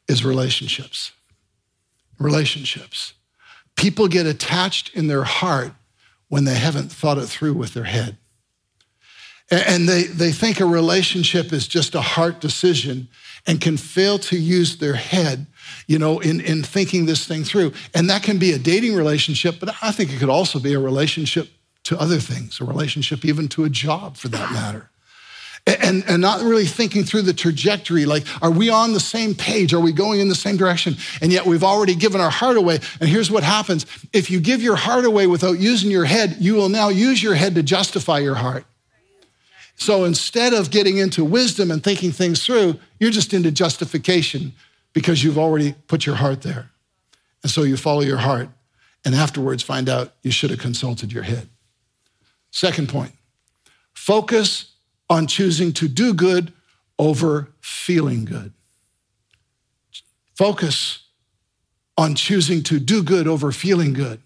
is 0.09 0.25
relationships. 0.25 1.13
Relationships. 2.19 3.13
People 3.77 4.09
get 4.09 4.25
attached 4.25 4.93
in 4.93 5.07
their 5.07 5.23
heart 5.23 5.71
when 6.27 6.43
they 6.43 6.55
haven't 6.55 6.91
thought 6.91 7.17
it 7.17 7.27
through 7.27 7.53
with 7.53 7.73
their 7.73 7.85
head. 7.85 8.17
And 9.49 9.87
they, 9.87 10.03
they 10.03 10.31
think 10.31 10.59
a 10.59 10.65
relationship 10.65 11.53
is 11.53 11.67
just 11.67 11.95
a 11.95 12.01
heart 12.01 12.39
decision 12.39 13.07
and 13.47 13.61
can 13.61 13.77
fail 13.77 14.19
to 14.19 14.37
use 14.37 14.77
their 14.77 14.93
head 14.93 15.47
you 15.87 15.99
know, 15.99 16.19
in, 16.19 16.41
in 16.41 16.63
thinking 16.63 17.05
this 17.05 17.27
thing 17.27 17.43
through. 17.43 17.73
And 17.93 18.09
that 18.09 18.23
can 18.23 18.37
be 18.37 18.51
a 18.53 18.59
dating 18.59 18.95
relationship, 18.95 19.55
but 19.59 19.75
I 19.81 19.91
think 19.91 20.11
it 20.11 20.19
could 20.19 20.29
also 20.29 20.59
be 20.59 20.73
a 20.73 20.79
relationship 20.79 21.49
to 21.83 21.99
other 21.99 22.19
things, 22.19 22.59
a 22.59 22.65
relationship 22.65 23.25
even 23.25 23.47
to 23.49 23.63
a 23.63 23.69
job 23.69 24.17
for 24.17 24.27
that 24.29 24.51
matter. 24.51 24.89
And, 25.67 26.03
and 26.07 26.21
not 26.21 26.41
really 26.41 26.65
thinking 26.65 27.03
through 27.03 27.23
the 27.23 27.33
trajectory 27.33 28.05
like, 28.05 28.25
are 28.41 28.49
we 28.49 28.69
on 28.69 28.93
the 28.93 28.99
same 28.99 29.35
page? 29.35 29.73
Are 29.73 29.79
we 29.79 29.91
going 29.91 30.19
in 30.19 30.29
the 30.29 30.35
same 30.35 30.57
direction? 30.57 30.95
And 31.21 31.31
yet 31.31 31.45
we've 31.45 31.63
already 31.63 31.95
given 31.95 32.21
our 32.21 32.29
heart 32.29 32.57
away. 32.57 32.79
And 32.99 33.09
here's 33.09 33.29
what 33.29 33.43
happens 33.43 33.85
if 34.13 34.31
you 34.31 34.39
give 34.39 34.63
your 34.63 34.77
heart 34.77 35.05
away 35.05 35.27
without 35.27 35.59
using 35.59 35.91
your 35.91 36.05
head, 36.05 36.37
you 36.39 36.55
will 36.55 36.69
now 36.69 36.89
use 36.89 37.21
your 37.21 37.35
head 37.35 37.55
to 37.55 37.63
justify 37.63 38.19
your 38.19 38.35
heart. 38.35 38.65
So 39.75 40.05
instead 40.05 40.53
of 40.53 40.71
getting 40.71 40.97
into 40.97 41.23
wisdom 41.23 41.71
and 41.71 41.83
thinking 41.83 42.11
things 42.11 42.43
through, 42.43 42.79
you're 42.99 43.11
just 43.11 43.33
into 43.33 43.51
justification 43.51 44.53
because 44.99 45.23
you've 45.23 45.37
already 45.37 45.73
put 45.87 46.05
your 46.05 46.15
heart 46.15 46.41
there. 46.41 46.71
And 47.41 47.49
so 47.49 47.63
you 47.63 47.77
follow 47.77 48.01
your 48.01 48.17
heart 48.17 48.49
and 49.05 49.15
afterwards 49.15 49.63
find 49.63 49.87
out 49.87 50.13
you 50.23 50.29
should 50.29 50.49
have 50.49 50.59
consulted 50.59 51.13
your 51.13 51.23
head. 51.23 51.47
Second 52.51 52.89
point 52.89 53.13
focus 53.93 54.73
on 55.09 55.25
choosing 55.25 55.71
to 55.71 55.87
do 55.87 56.13
good 56.13 56.51
over 56.97 57.53
feeling 57.61 58.25
good. 58.25 58.51
Focus 60.35 61.05
on 61.97 62.13
choosing 62.13 62.61
to 62.63 62.77
do 62.77 63.01
good 63.01 63.25
over 63.25 63.53
feeling 63.53 63.93
good. 63.93 64.19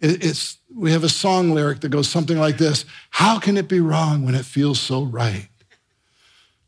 It's, 0.00 0.58
we 0.72 0.92
have 0.92 1.02
a 1.02 1.08
song 1.08 1.50
lyric 1.50 1.80
that 1.80 1.88
goes 1.88 2.08
something 2.08 2.38
like 2.38 2.56
this 2.56 2.84
How 3.10 3.40
can 3.40 3.56
it 3.56 3.66
be 3.66 3.80
wrong 3.80 4.24
when 4.24 4.36
it 4.36 4.44
feels 4.44 4.78
so 4.78 5.02
right? 5.02 5.48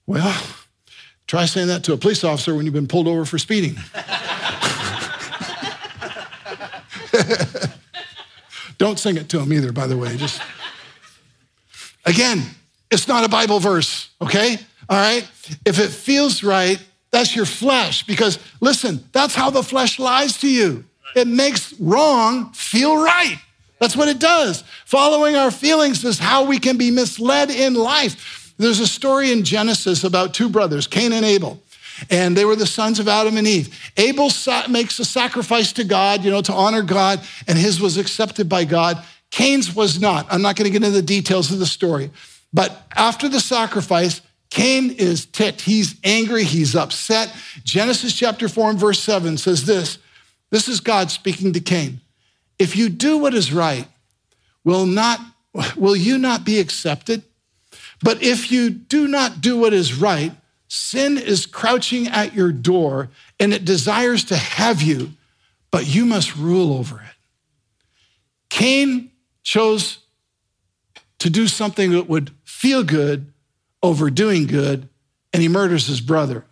Well, 0.05 0.37
Try 1.31 1.47
saying 1.47 1.69
that 1.69 1.85
to 1.85 1.93
a 1.93 1.97
police 1.97 2.25
officer 2.25 2.57
when 2.57 2.64
you've 2.64 2.75
been 2.75 2.88
pulled 2.88 3.07
over 3.07 3.25
for 3.25 3.38
speeding. 3.38 3.77
Don't 8.79 8.99
sing 8.99 9.16
it 9.16 9.29
to 9.29 9.38
him 9.38 9.53
either, 9.53 9.71
by 9.71 9.87
the 9.87 9.97
way. 9.97 10.16
Just 10.16 10.43
again, 12.05 12.43
it's 12.90 13.07
not 13.07 13.23
a 13.23 13.29
Bible 13.29 13.61
verse, 13.61 14.11
okay? 14.21 14.59
All 14.88 14.99
right? 14.99 15.23
If 15.64 15.79
it 15.79 15.90
feels 15.90 16.43
right, 16.43 16.85
that's 17.12 17.37
your 17.37 17.47
flesh 17.47 18.03
because 18.03 18.40
listen, 18.61 19.05
that's 19.12 19.37
how 19.37 19.51
the 19.51 19.62
flesh 19.62 20.01
lies 20.01 20.37
to 20.38 20.49
you. 20.49 20.85
It 21.14 21.29
makes 21.29 21.79
wrong 21.79 22.53
feel 22.55 22.97
right. 22.97 23.38
That's 23.79 23.97
what 23.97 24.09
it 24.09 24.19
does. 24.19 24.64
Following 24.85 25.37
our 25.37 25.53
feelings 25.53 26.05
is 26.05 26.19
how 26.19 26.47
we 26.47 26.59
can 26.59 26.77
be 26.77 26.90
misled 26.90 27.53
in 27.53 27.75
life. 27.75 28.39
There's 28.61 28.79
a 28.79 28.87
story 28.87 29.33
in 29.33 29.42
Genesis 29.42 30.05
about 30.05 30.35
two 30.35 30.51
brothers, 30.51 30.87
Cain 30.87 31.14
and 31.14 31.25
Abel. 31.25 31.62
And 32.11 32.37
they 32.37 32.44
were 32.44 32.57
the 32.57 32.66
sons 32.66 32.99
of 32.99 33.09
Adam 33.09 33.38
and 33.38 33.46
Eve. 33.46 33.75
Abel 33.96 34.31
makes 34.68 34.99
a 34.99 35.05
sacrifice 35.05 35.73
to 35.73 35.85
God, 35.85 36.23
you 36.23 36.31
know, 36.31 36.42
to 36.42 36.53
honor 36.53 36.83
God, 36.83 37.20
and 37.49 37.57
his 37.57 37.81
was 37.81 37.96
accepted 37.96 38.51
by 38.51 38.66
God. 38.66 39.03
Cain's 39.31 39.75
was 39.75 39.99
not. 39.99 40.27
I'm 40.31 40.42
not 40.42 40.57
going 40.57 40.70
to 40.70 40.70
get 40.70 40.85
into 40.85 40.94
the 40.94 41.03
details 41.03 41.51
of 41.51 41.59
the 41.59 41.64
story. 41.64 42.11
But 42.53 42.87
after 42.94 43.31
the 43.31 43.40
sacrifice, 43.40 44.20
Cain 44.51 44.90
is 44.90 45.25
ticked. 45.25 45.62
He's 45.62 45.94
angry. 46.05 46.44
He's 46.44 46.77
upset. 46.77 47.35
Genesis 47.64 48.14
chapter 48.14 48.46
4 48.46 48.70
and 48.70 48.79
verse 48.79 49.01
7 49.01 49.38
says 49.38 49.64
this 49.64 49.96
This 50.51 50.68
is 50.68 50.81
God 50.81 51.11
speaking 51.11 51.55
to 51.55 51.61
Cain. 51.61 52.03
If 52.59 52.77
you 52.77 52.90
do 52.90 53.16
what 53.16 53.33
is 53.33 53.55
right, 53.55 53.88
will, 54.64 54.85
not, 54.85 55.18
will 55.77 55.96
you 55.96 56.18
not 56.18 56.44
be 56.44 56.61
accepted? 56.61 57.23
But 58.03 58.23
if 58.23 58.51
you 58.51 58.71
do 58.71 59.07
not 59.07 59.41
do 59.41 59.59
what 59.59 59.73
is 59.73 59.95
right, 59.95 60.33
sin 60.69 61.19
is 61.19 61.47
crouching 61.47 62.09
at 62.09 62.35
your 62.35 62.53
door 62.53 63.11
and 63.39 63.53
it 63.53 63.65
desires 63.65 64.25
to 64.25 64.37
have 64.37 64.81
you, 64.83 65.11
but 65.71 65.87
you 65.87 66.05
must 66.05 66.37
rule 66.37 66.73
over 66.73 66.97
it. 66.97 67.17
Cain 68.49 69.11
chose 69.43 69.99
to 71.19 71.31
do 71.31 71.47
something 71.47 71.93
that 71.93 72.09
would 72.09 72.31
feel 72.45 72.83
good 72.83 73.33
over 73.83 74.11
doing 74.11 74.47
good, 74.47 74.89
and 75.33 75.43
he 75.43 75.49
murders 75.49 75.87
his 75.87 76.01
brother. 76.01 76.45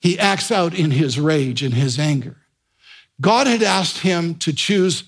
He 0.00 0.18
acts 0.18 0.50
out 0.50 0.74
in 0.74 0.90
his 0.90 1.18
rage 1.18 1.62
and 1.62 1.72
his 1.72 1.98
anger. 1.98 2.36
God 3.20 3.46
had 3.46 3.62
asked 3.62 3.98
him 3.98 4.34
to 4.36 4.52
choose 4.52 5.04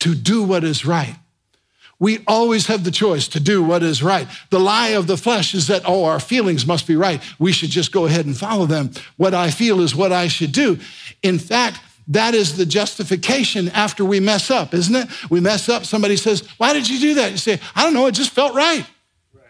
to 0.00 0.14
do 0.14 0.42
what 0.42 0.64
is 0.64 0.84
right. 0.84 1.16
We 2.00 2.24
always 2.26 2.66
have 2.66 2.82
the 2.82 2.90
choice 2.90 3.28
to 3.28 3.40
do 3.40 3.62
what 3.62 3.82
is 3.82 4.02
right. 4.02 4.26
The 4.48 4.58
lie 4.58 4.88
of 4.88 5.06
the 5.06 5.18
flesh 5.18 5.54
is 5.54 5.66
that, 5.66 5.82
oh, 5.84 6.04
our 6.04 6.18
feelings 6.18 6.66
must 6.66 6.86
be 6.86 6.96
right. 6.96 7.22
We 7.38 7.52
should 7.52 7.68
just 7.68 7.92
go 7.92 8.06
ahead 8.06 8.24
and 8.24 8.36
follow 8.36 8.64
them. 8.64 8.90
What 9.18 9.34
I 9.34 9.50
feel 9.50 9.82
is 9.82 9.94
what 9.94 10.10
I 10.10 10.26
should 10.26 10.52
do. 10.52 10.78
In 11.22 11.38
fact, 11.38 11.78
that 12.08 12.34
is 12.34 12.56
the 12.56 12.64
justification 12.64 13.68
after 13.68 14.02
we 14.02 14.18
mess 14.18 14.50
up, 14.50 14.72
isn't 14.72 14.96
it? 14.96 15.30
We 15.30 15.40
mess 15.40 15.68
up, 15.68 15.84
somebody 15.84 16.16
says, 16.16 16.48
Why 16.56 16.72
did 16.72 16.88
you 16.88 16.98
do 16.98 17.14
that? 17.14 17.32
You 17.32 17.36
say, 17.36 17.60
I 17.76 17.84
don't 17.84 17.92
know, 17.92 18.06
it 18.06 18.12
just 18.12 18.32
felt 18.32 18.54
right. 18.54 18.86
right. 19.34 19.44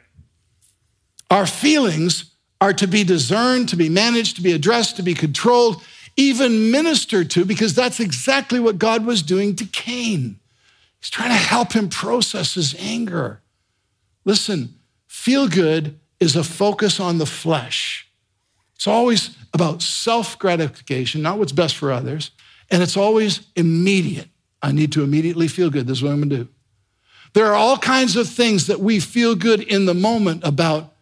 Our 1.31 1.47
feelings 1.47 2.33
are 2.61 2.73
to 2.73 2.89
be 2.89 3.05
discerned, 3.05 3.69
to 3.69 3.77
be 3.77 3.89
managed, 3.89 4.37
to 4.37 4.43
be 4.43 4.53
addressed, 4.53 4.97
to 4.97 5.03
be 5.05 5.15
controlled, 5.15 5.83
even 6.17 6.73
ministered 6.73 7.31
to, 7.31 7.45
because 7.45 7.75
that's 7.75 8.01
exactly 8.01 8.59
what 8.59 8.77
God 8.77 9.07
was 9.07 9.23
doing 9.23 9.55
to 9.57 9.65
Cain. 9.65 10.40
He's 11.01 11.11
trying 11.11 11.31
to 11.31 11.35
help 11.35 11.73
him 11.73 11.89
process 11.89 12.55
his 12.55 12.75
anger. 12.79 13.41
Listen, 14.25 14.75
feel 15.07 15.49
good 15.49 15.99
is 16.21 16.37
a 16.37 16.45
focus 16.45 17.01
on 17.01 17.19
the 17.19 17.27
flesh. 17.27 18.07
It's 18.75 18.87
always 18.87 19.37
about 19.53 19.83
self 19.83 20.39
gratification, 20.39 21.23
not 21.23 21.39
what's 21.39 21.53
best 21.53 21.77
for 21.77 21.91
others. 21.91 22.31
And 22.71 22.83
it's 22.83 22.97
always 22.97 23.41
immediate. 23.57 24.29
I 24.63 24.73
need 24.73 24.93
to 24.93 25.03
immediately 25.03 25.49
feel 25.49 25.71
good. 25.71 25.87
This 25.87 25.99
is 25.99 26.03
what 26.05 26.13
I'm 26.13 26.19
going 26.19 26.31
to 26.31 26.37
do. 26.45 26.49
There 27.33 27.47
are 27.47 27.55
all 27.55 27.79
kinds 27.79 28.17
of 28.17 28.29
things 28.29 28.67
that 28.67 28.81
we 28.81 29.01
feel 29.01 29.35
good 29.35 29.61
in 29.61 29.87
the 29.87 29.95
moment 29.95 30.43
about 30.45 30.95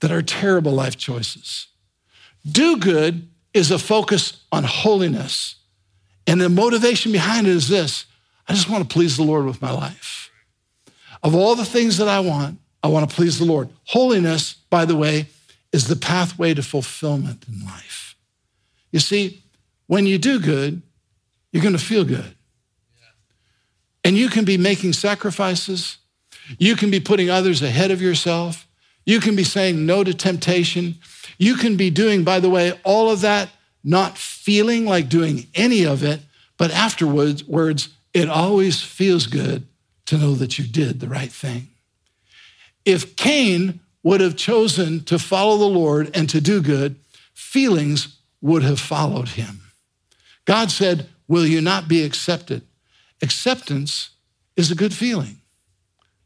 that 0.00 0.10
are 0.10 0.22
terrible 0.22 0.72
life 0.72 0.96
choices. 0.96 1.68
Do 2.50 2.76
good 2.76 3.28
is 3.54 3.70
a 3.70 3.78
focus 3.78 4.42
on 4.50 4.64
holiness. 4.64 5.56
And 6.26 6.40
the 6.40 6.48
motivation 6.48 7.12
behind 7.12 7.46
it 7.46 7.54
is 7.54 7.68
this 7.68 8.06
I 8.52 8.54
just 8.54 8.68
want 8.68 8.86
to 8.86 8.92
please 8.92 9.16
the 9.16 9.22
Lord 9.22 9.46
with 9.46 9.62
my 9.62 9.70
life. 9.70 10.30
Of 11.22 11.34
all 11.34 11.54
the 11.54 11.64
things 11.64 11.96
that 11.96 12.06
I 12.06 12.20
want, 12.20 12.58
I 12.82 12.88
want 12.88 13.08
to 13.08 13.16
please 13.16 13.38
the 13.38 13.46
Lord. 13.46 13.70
Holiness, 13.84 14.56
by 14.68 14.84
the 14.84 14.94
way, 14.94 15.28
is 15.72 15.88
the 15.88 15.96
pathway 15.96 16.52
to 16.52 16.62
fulfillment 16.62 17.46
in 17.48 17.64
life. 17.64 18.14
You 18.90 19.00
see, 19.00 19.42
when 19.86 20.04
you 20.04 20.18
do 20.18 20.38
good, 20.38 20.82
you're 21.50 21.62
going 21.62 21.78
to 21.78 21.82
feel 21.82 22.04
good. 22.04 22.34
And 24.04 24.18
you 24.18 24.28
can 24.28 24.44
be 24.44 24.58
making 24.58 24.92
sacrifices. 24.92 25.96
You 26.58 26.76
can 26.76 26.90
be 26.90 27.00
putting 27.00 27.30
others 27.30 27.62
ahead 27.62 27.90
of 27.90 28.02
yourself. 28.02 28.68
You 29.06 29.20
can 29.20 29.34
be 29.34 29.44
saying 29.44 29.86
no 29.86 30.04
to 30.04 30.12
temptation. 30.12 30.96
You 31.38 31.54
can 31.54 31.78
be 31.78 31.88
doing, 31.88 32.22
by 32.22 32.38
the 32.38 32.50
way, 32.50 32.78
all 32.84 33.10
of 33.10 33.22
that, 33.22 33.48
not 33.82 34.18
feeling 34.18 34.84
like 34.84 35.08
doing 35.08 35.46
any 35.54 35.86
of 35.86 36.04
it, 36.04 36.20
but 36.58 36.70
afterwards, 36.70 37.44
words, 37.44 37.88
it 38.14 38.28
always 38.28 38.82
feels 38.82 39.26
good 39.26 39.66
to 40.06 40.18
know 40.18 40.34
that 40.34 40.58
you 40.58 40.66
did 40.66 41.00
the 41.00 41.08
right 41.08 41.32
thing. 41.32 41.68
If 42.84 43.16
Cain 43.16 43.80
would 44.02 44.20
have 44.20 44.36
chosen 44.36 45.04
to 45.04 45.18
follow 45.18 45.56
the 45.58 45.64
Lord 45.64 46.10
and 46.14 46.28
to 46.30 46.40
do 46.40 46.60
good, 46.60 46.96
feelings 47.32 48.18
would 48.40 48.62
have 48.62 48.80
followed 48.80 49.28
him. 49.30 49.60
God 50.44 50.70
said, 50.70 51.06
Will 51.28 51.46
you 51.46 51.60
not 51.60 51.88
be 51.88 52.02
accepted? 52.02 52.62
Acceptance 53.22 54.10
is 54.56 54.70
a 54.70 54.74
good 54.74 54.92
feeling. 54.92 55.38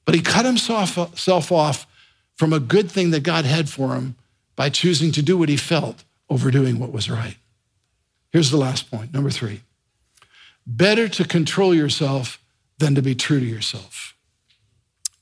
But 0.04 0.14
he 0.14 0.22
cut 0.22 0.44
himself 0.44 1.52
off 1.52 1.86
from 2.34 2.52
a 2.52 2.60
good 2.60 2.90
thing 2.90 3.10
that 3.10 3.22
God 3.22 3.44
had 3.44 3.68
for 3.68 3.94
him 3.94 4.16
by 4.56 4.70
choosing 4.70 5.12
to 5.12 5.22
do 5.22 5.36
what 5.36 5.48
he 5.48 5.56
felt 5.56 6.02
over 6.28 6.50
doing 6.50 6.78
what 6.78 6.92
was 6.92 7.10
right. 7.10 7.36
Here's 8.32 8.50
the 8.50 8.56
last 8.56 8.90
point, 8.90 9.12
number 9.12 9.30
three. 9.30 9.60
Better 10.66 11.08
to 11.08 11.24
control 11.24 11.74
yourself 11.74 12.40
than 12.78 12.94
to 12.94 13.02
be 13.02 13.14
true 13.14 13.40
to 13.40 13.46
yourself. 13.46 14.14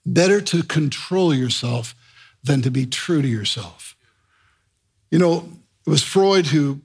Better 0.07 0.41
to 0.41 0.63
control 0.63 1.35
yourself 1.35 1.95
than 2.43 2.63
to 2.63 2.71
be 2.71 2.87
true 2.87 3.23
to 3.23 3.29
yourself. 3.29 3.95
You 5.11 5.19
know, 5.19 5.49
it 5.87 5.91
was 5.91 6.03
Freud 6.03 6.47
who 6.47 6.81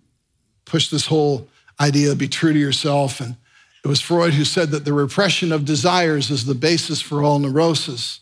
pushed 0.65 0.91
this 0.91 1.08
whole 1.08 1.48
idea 1.80 2.12
of 2.12 2.17
be 2.17 2.28
true 2.28 2.54
to 2.54 2.60
yourself. 2.60 3.19
And 3.19 3.36
it 3.84 3.88
was 3.88 4.02
Freud 4.02 4.34
who 4.34 4.45
said 4.45 4.72
that 4.72 4.86
the 4.86 4.93
repression 4.93 5.52
of 5.52 5.65
desires 5.65 6.30
is 6.30 6.45
the 6.45 6.56
basis 6.56 7.02
for 7.02 7.24
all 7.24 7.39
neurosis. 7.39 8.19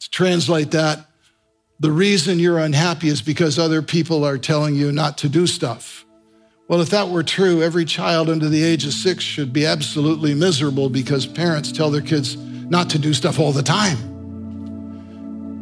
To 0.00 0.10
translate 0.10 0.70
that, 0.70 1.06
the 1.80 1.92
reason 1.92 2.38
you're 2.38 2.58
unhappy 2.58 3.08
is 3.08 3.20
because 3.20 3.58
other 3.58 3.82
people 3.82 4.24
are 4.24 4.38
telling 4.38 4.74
you 4.74 4.92
not 4.92 5.18
to 5.18 5.28
do 5.28 5.46
stuff. 5.46 6.04
Well, 6.66 6.80
if 6.80 6.88
that 6.90 7.10
were 7.10 7.22
true, 7.22 7.62
every 7.62 7.84
child 7.84 8.30
under 8.30 8.48
the 8.48 8.64
age 8.64 8.86
of 8.86 8.94
six 8.94 9.22
should 9.22 9.52
be 9.52 9.66
absolutely 9.66 10.32
miserable 10.32 10.88
because 10.88 11.26
parents 11.26 11.70
tell 11.70 11.90
their 11.90 12.00
kids 12.00 12.36
not 12.36 12.88
to 12.90 12.98
do 12.98 13.12
stuff 13.12 13.38
all 13.38 13.52
the 13.52 13.62
time. 13.62 13.98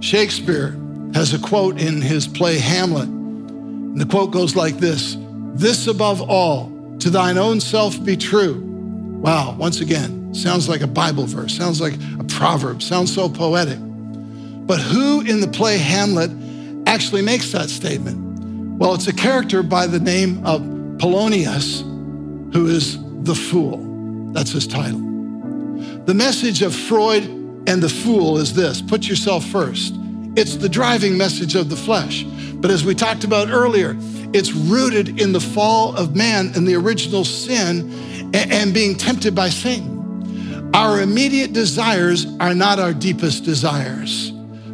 Shakespeare 0.00 0.78
has 1.12 1.34
a 1.34 1.40
quote 1.40 1.80
in 1.80 2.00
his 2.00 2.28
play 2.28 2.58
Hamlet, 2.58 3.08
and 3.08 4.00
the 4.00 4.06
quote 4.06 4.30
goes 4.30 4.54
like 4.54 4.76
this 4.76 5.16
This 5.54 5.88
above 5.88 6.22
all, 6.22 6.70
to 7.00 7.10
thine 7.10 7.36
own 7.36 7.58
self 7.60 8.02
be 8.04 8.16
true. 8.16 8.60
Wow, 8.60 9.56
once 9.58 9.80
again, 9.80 10.32
sounds 10.32 10.68
like 10.68 10.82
a 10.82 10.86
Bible 10.86 11.26
verse, 11.26 11.56
sounds 11.56 11.80
like 11.80 11.94
a 12.20 12.24
proverb, 12.24 12.80
sounds 12.80 13.12
so 13.12 13.28
poetic. 13.28 13.78
But 13.80 14.78
who 14.78 15.22
in 15.22 15.40
the 15.40 15.48
play 15.48 15.78
Hamlet 15.78 16.30
actually 16.86 17.22
makes 17.22 17.50
that 17.50 17.70
statement? 17.70 18.78
Well, 18.78 18.94
it's 18.94 19.08
a 19.08 19.12
character 19.12 19.64
by 19.64 19.88
the 19.88 19.98
name 19.98 20.46
of 20.46 20.62
Polonius, 21.02 21.80
who 22.52 22.68
is 22.68 22.96
the 23.24 23.34
fool. 23.34 23.78
That's 24.32 24.52
his 24.52 24.68
title. 24.68 25.00
The 26.04 26.14
message 26.14 26.62
of 26.62 26.72
Freud 26.72 27.24
and 27.66 27.82
the 27.82 27.88
fool 27.88 28.38
is 28.38 28.54
this 28.54 28.80
put 28.80 29.08
yourself 29.08 29.44
first. 29.46 29.94
It's 30.36 30.54
the 30.54 30.68
driving 30.68 31.18
message 31.18 31.56
of 31.56 31.68
the 31.68 31.74
flesh. 31.74 32.22
But 32.22 32.70
as 32.70 32.84
we 32.84 32.94
talked 32.94 33.24
about 33.24 33.50
earlier, 33.50 33.96
it's 34.32 34.52
rooted 34.52 35.20
in 35.20 35.32
the 35.32 35.40
fall 35.40 35.96
of 35.96 36.14
man 36.14 36.52
and 36.54 36.68
the 36.68 36.76
original 36.76 37.24
sin 37.24 37.92
and 38.32 38.72
being 38.72 38.94
tempted 38.94 39.34
by 39.34 39.48
Satan. 39.48 40.70
Our 40.72 41.00
immediate 41.00 41.52
desires 41.52 42.28
are 42.38 42.54
not 42.54 42.78
our 42.78 42.94
deepest 42.94 43.42
desires. 43.42 44.31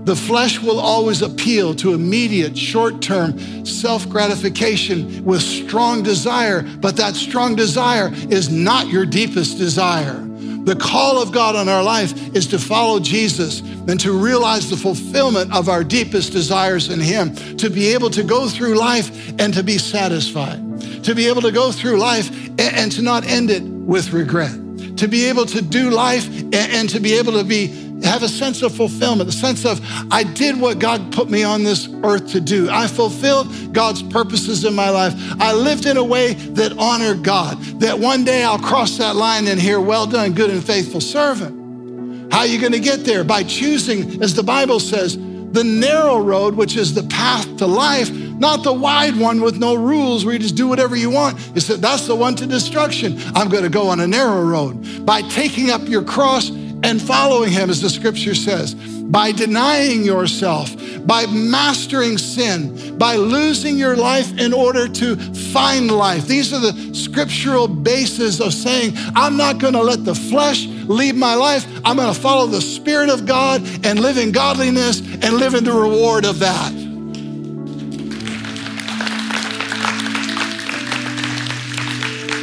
The 0.09 0.17
flesh 0.17 0.59
will 0.59 0.81
always 0.81 1.21
appeal 1.21 1.75
to 1.75 1.93
immediate, 1.93 2.57
short 2.57 3.03
term 3.03 3.67
self 3.67 4.09
gratification 4.09 5.23
with 5.23 5.43
strong 5.43 6.03
desire, 6.03 6.63
but 6.63 6.97
that 6.97 7.15
strong 7.15 7.55
desire 7.55 8.09
is 8.31 8.49
not 8.49 8.89
your 8.89 9.05
deepest 9.05 9.59
desire. 9.59 10.19
The 10.65 10.77
call 10.77 11.21
of 11.21 11.31
God 11.31 11.57
on 11.57 11.69
our 11.69 11.83
life 11.83 12.35
is 12.35 12.47
to 12.47 12.59
follow 12.59 13.01
Jesus 13.01 13.61
and 13.61 14.01
to 14.01 14.13
realize 14.13 14.71
the 14.71 14.79
fulfillment 14.79 15.55
of 15.55 15.69
our 15.69 15.85
deepest 15.85 16.33
desires 16.33 16.89
in 16.89 17.01
Him, 17.01 17.35
to 17.59 17.69
be 17.69 17.89
able 17.89 18.09
to 18.09 18.23
go 18.23 18.49
through 18.49 18.79
life 18.79 19.39
and 19.39 19.53
to 19.53 19.63
be 19.63 19.77
satisfied, 19.77 21.05
to 21.05 21.15
be 21.15 21.29
able 21.29 21.43
to 21.43 21.53
go 21.53 21.71
through 21.71 21.99
life 21.99 22.31
and 22.59 22.91
to 22.93 23.03
not 23.03 23.27
end 23.27 23.51
it 23.51 23.63
with 23.63 24.15
regret, 24.15 24.53
to 24.97 25.07
be 25.07 25.27
able 25.27 25.45
to 25.45 25.61
do 25.61 25.91
life 25.91 26.27
and 26.55 26.89
to 26.89 26.99
be 26.99 27.13
able 27.13 27.35
to 27.35 27.45
be 27.45 27.88
have 28.09 28.23
a 28.23 28.29
sense 28.29 28.63
of 28.63 28.75
fulfillment, 28.75 29.29
a 29.29 29.33
sense 29.33 29.65
of, 29.65 29.81
I 30.11 30.23
did 30.23 30.61
what 30.61 30.79
God 30.79 31.13
put 31.13 31.31
me 31.31 31.45
on 31.45 31.63
this 31.63 31.89
earth 32.03 32.33
to 32.33 32.41
do. 32.41 32.69
I 32.71 32.87
fulfilled 32.87 33.73
God's 33.73 34.03
purposes 34.03 34.65
in 34.65 34.75
my 34.75 34.91
life. 34.91 35.15
I 35.41 35.53
lived 35.53 35.87
in 35.87 35.97
a 35.97 36.05
way 36.05 36.35
that 36.35 36.77
honored 36.79 37.23
God, 37.23 37.61
that 37.81 37.99
one 37.99 38.25
day 38.25 38.43
I'll 38.45 38.59
cross 38.59 38.99
that 38.99 39.17
line 39.17 39.47
and 39.47 39.61
hear, 39.61 39.81
Well 39.81 40.07
done, 40.07 40.33
good 40.33 40.51
and 40.51 40.65
faithful 40.65 41.01
servant. 41.01 42.33
How 42.33 42.41
are 42.41 42.47
you 42.47 42.61
going 42.61 42.73
to 42.73 42.81
get 42.81 43.05
there? 43.05 43.25
By 43.25 43.43
choosing, 43.43 44.23
as 44.23 44.35
the 44.35 44.43
Bible 44.43 44.81
says, 44.81 45.17
the 45.17 45.65
narrow 45.65 46.19
road, 46.19 46.55
which 46.55 46.77
is 46.77 46.95
the 46.95 47.03
path 47.05 47.57
to 47.57 47.67
life, 47.67 48.11
not 48.11 48.63
the 48.63 48.73
wide 48.73 49.17
one 49.17 49.41
with 49.41 49.57
no 49.59 49.75
rules 49.75 50.25
where 50.25 50.35
you 50.35 50.39
just 50.39 50.55
do 50.55 50.69
whatever 50.69 50.95
you 50.95 51.11
want. 51.11 51.39
You 51.55 51.61
said, 51.61 51.81
That's 51.81 52.07
the 52.07 52.15
one 52.15 52.37
to 52.37 52.47
destruction. 52.47 53.19
I'm 53.35 53.49
going 53.49 53.65
to 53.65 53.71
go 53.71 53.89
on 53.89 54.01
a 54.01 54.07
narrow 54.07 54.43
road. 54.43 55.05
By 55.05 55.23
taking 55.23 55.71
up 55.71 55.89
your 55.89 56.05
cross 56.05 56.51
and 56.83 57.01
following 57.01 57.51
him, 57.51 57.71
as 57.71 57.81
the 57.81 57.91
scripture 57.91 58.35
says, 58.35 58.75
by 58.75 59.33
denying 59.33 60.05
yourself, 60.05 60.75
by 61.07 61.27
mastering 61.27 62.19
sin, 62.19 62.99
by 62.99 63.17
losing 63.17 63.77
your 63.77 63.97
life 63.97 64.37
in 64.39 64.53
order 64.53 64.87
to 64.87 65.17
find 65.17 65.91
life. 65.91 66.27
These 66.27 66.53
are 66.53 66.61
the 66.61 66.95
scriptural 66.95 67.69
bases 67.69 68.41
of 68.41 68.53
saying, 68.53 68.93
I'm 69.15 69.37
not 69.37 69.59
going 69.59 69.75
to 69.75 69.83
let 69.83 70.05
the 70.05 70.15
flesh 70.15 70.67
lead 70.67 71.17
my 71.17 71.35
life. 71.35 71.67
I'm 71.85 71.97
going 71.97 72.13
to 72.13 72.21
follow 72.21 72.47
the 72.47 72.61
Spirit 72.61 73.11
of 73.11 73.27
God 73.27 73.63
and 73.85 74.01
live 74.01 74.19
in 74.19 74.33
godliness 74.33 75.01
and 75.01 75.35
live 75.35 75.55
in 75.55 75.65
the 75.65 75.73
reward 75.73 76.25
of 76.25 76.39
that. 76.41 76.88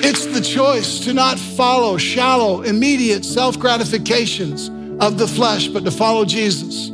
It's 0.07 0.27
the 0.27 0.39
choice 0.39 0.99
to 1.05 1.15
not 1.15 1.39
follow 1.39 1.97
shallow, 1.97 2.61
immediate 2.61 3.25
self 3.25 3.57
gratifications 3.57 4.69
of 5.03 5.17
the 5.17 5.27
flesh, 5.27 5.67
but 5.67 5.83
to 5.83 5.89
follow 5.89 6.25
Jesus, 6.25 6.91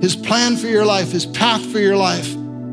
his 0.00 0.16
plan 0.16 0.56
for 0.56 0.66
your 0.66 0.84
life, 0.84 1.12
his 1.12 1.26
path 1.26 1.64
for 1.66 1.78
your 1.78 1.96
life, 1.96 2.28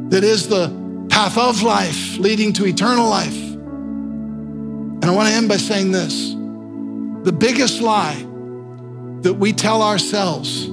that 0.10 0.24
is 0.24 0.50
the 0.50 0.70
path 1.12 1.38
of 1.38 1.62
life 1.62 2.18
leading 2.18 2.54
to 2.54 2.66
eternal 2.66 3.08
life. 3.08 3.38
And 3.38 5.06
I 5.06 5.12
want 5.12 5.30
to 5.30 5.36
end 5.36 5.48
by 5.48 5.58
saying 5.58 5.92
this 5.92 6.32
the 7.24 7.32
biggest 7.32 7.80
lie 7.80 8.18
that 9.22 9.36
we 9.36 9.54
tell 9.54 9.84
ourselves 9.84 10.64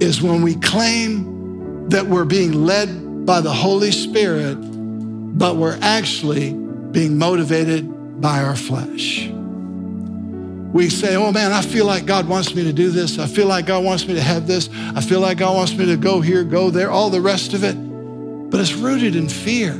is 0.00 0.22
when 0.22 0.42
we 0.42 0.54
claim 0.54 1.88
that 1.88 2.06
we're 2.06 2.24
being 2.24 2.52
led 2.64 3.26
by 3.26 3.40
the 3.40 3.52
Holy 3.52 3.90
Spirit, 3.90 4.54
but 4.54 5.56
we're 5.56 5.78
actually 5.82 6.52
being 6.92 7.18
motivated 7.18 7.97
by 8.20 8.42
our 8.42 8.56
flesh. 8.56 9.28
We 10.72 10.90
say, 10.90 11.16
oh 11.16 11.32
man, 11.32 11.52
I 11.52 11.62
feel 11.62 11.86
like 11.86 12.04
God 12.04 12.28
wants 12.28 12.54
me 12.54 12.64
to 12.64 12.72
do 12.72 12.90
this. 12.90 13.18
I 13.18 13.26
feel 13.26 13.46
like 13.46 13.64
God 13.64 13.84
wants 13.84 14.06
me 14.06 14.14
to 14.14 14.20
have 14.20 14.46
this. 14.46 14.68
I 14.94 15.00
feel 15.00 15.20
like 15.20 15.38
God 15.38 15.56
wants 15.56 15.74
me 15.74 15.86
to 15.86 15.96
go 15.96 16.20
here, 16.20 16.44
go 16.44 16.70
there, 16.70 16.90
all 16.90 17.08
the 17.08 17.22
rest 17.22 17.54
of 17.54 17.64
it. 17.64 17.72
But 18.50 18.60
it's 18.60 18.74
rooted 18.74 19.16
in 19.16 19.28
fear, 19.28 19.72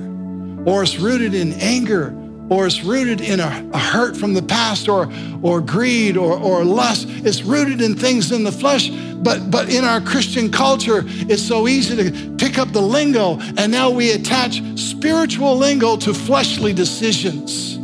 or 0.64 0.82
it's 0.82 0.98
rooted 0.98 1.34
in 1.34 1.52
anger, 1.54 2.14
or 2.48 2.66
it's 2.66 2.82
rooted 2.82 3.20
in 3.20 3.38
a, 3.40 3.70
a 3.74 3.78
hurt 3.78 4.16
from 4.16 4.32
the 4.32 4.42
past, 4.42 4.88
or, 4.88 5.12
or 5.42 5.60
greed, 5.60 6.16
or, 6.16 6.38
or 6.38 6.64
lust. 6.64 7.06
It's 7.08 7.42
rooted 7.42 7.82
in 7.82 7.94
things 7.94 8.32
in 8.32 8.42
the 8.44 8.52
flesh. 8.52 8.88
But, 8.88 9.50
but 9.50 9.68
in 9.68 9.84
our 9.84 10.00
Christian 10.00 10.50
culture, 10.50 11.02
it's 11.06 11.42
so 11.42 11.68
easy 11.68 11.96
to 11.96 12.36
pick 12.36 12.56
up 12.56 12.72
the 12.72 12.80
lingo, 12.80 13.38
and 13.58 13.70
now 13.70 13.90
we 13.90 14.12
attach 14.12 14.62
spiritual 14.78 15.56
lingo 15.56 15.96
to 15.98 16.14
fleshly 16.14 16.72
decisions 16.72 17.77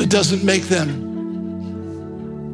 but 0.00 0.06
it 0.06 0.10
doesn't 0.10 0.42
make 0.42 0.62
them, 0.62 0.88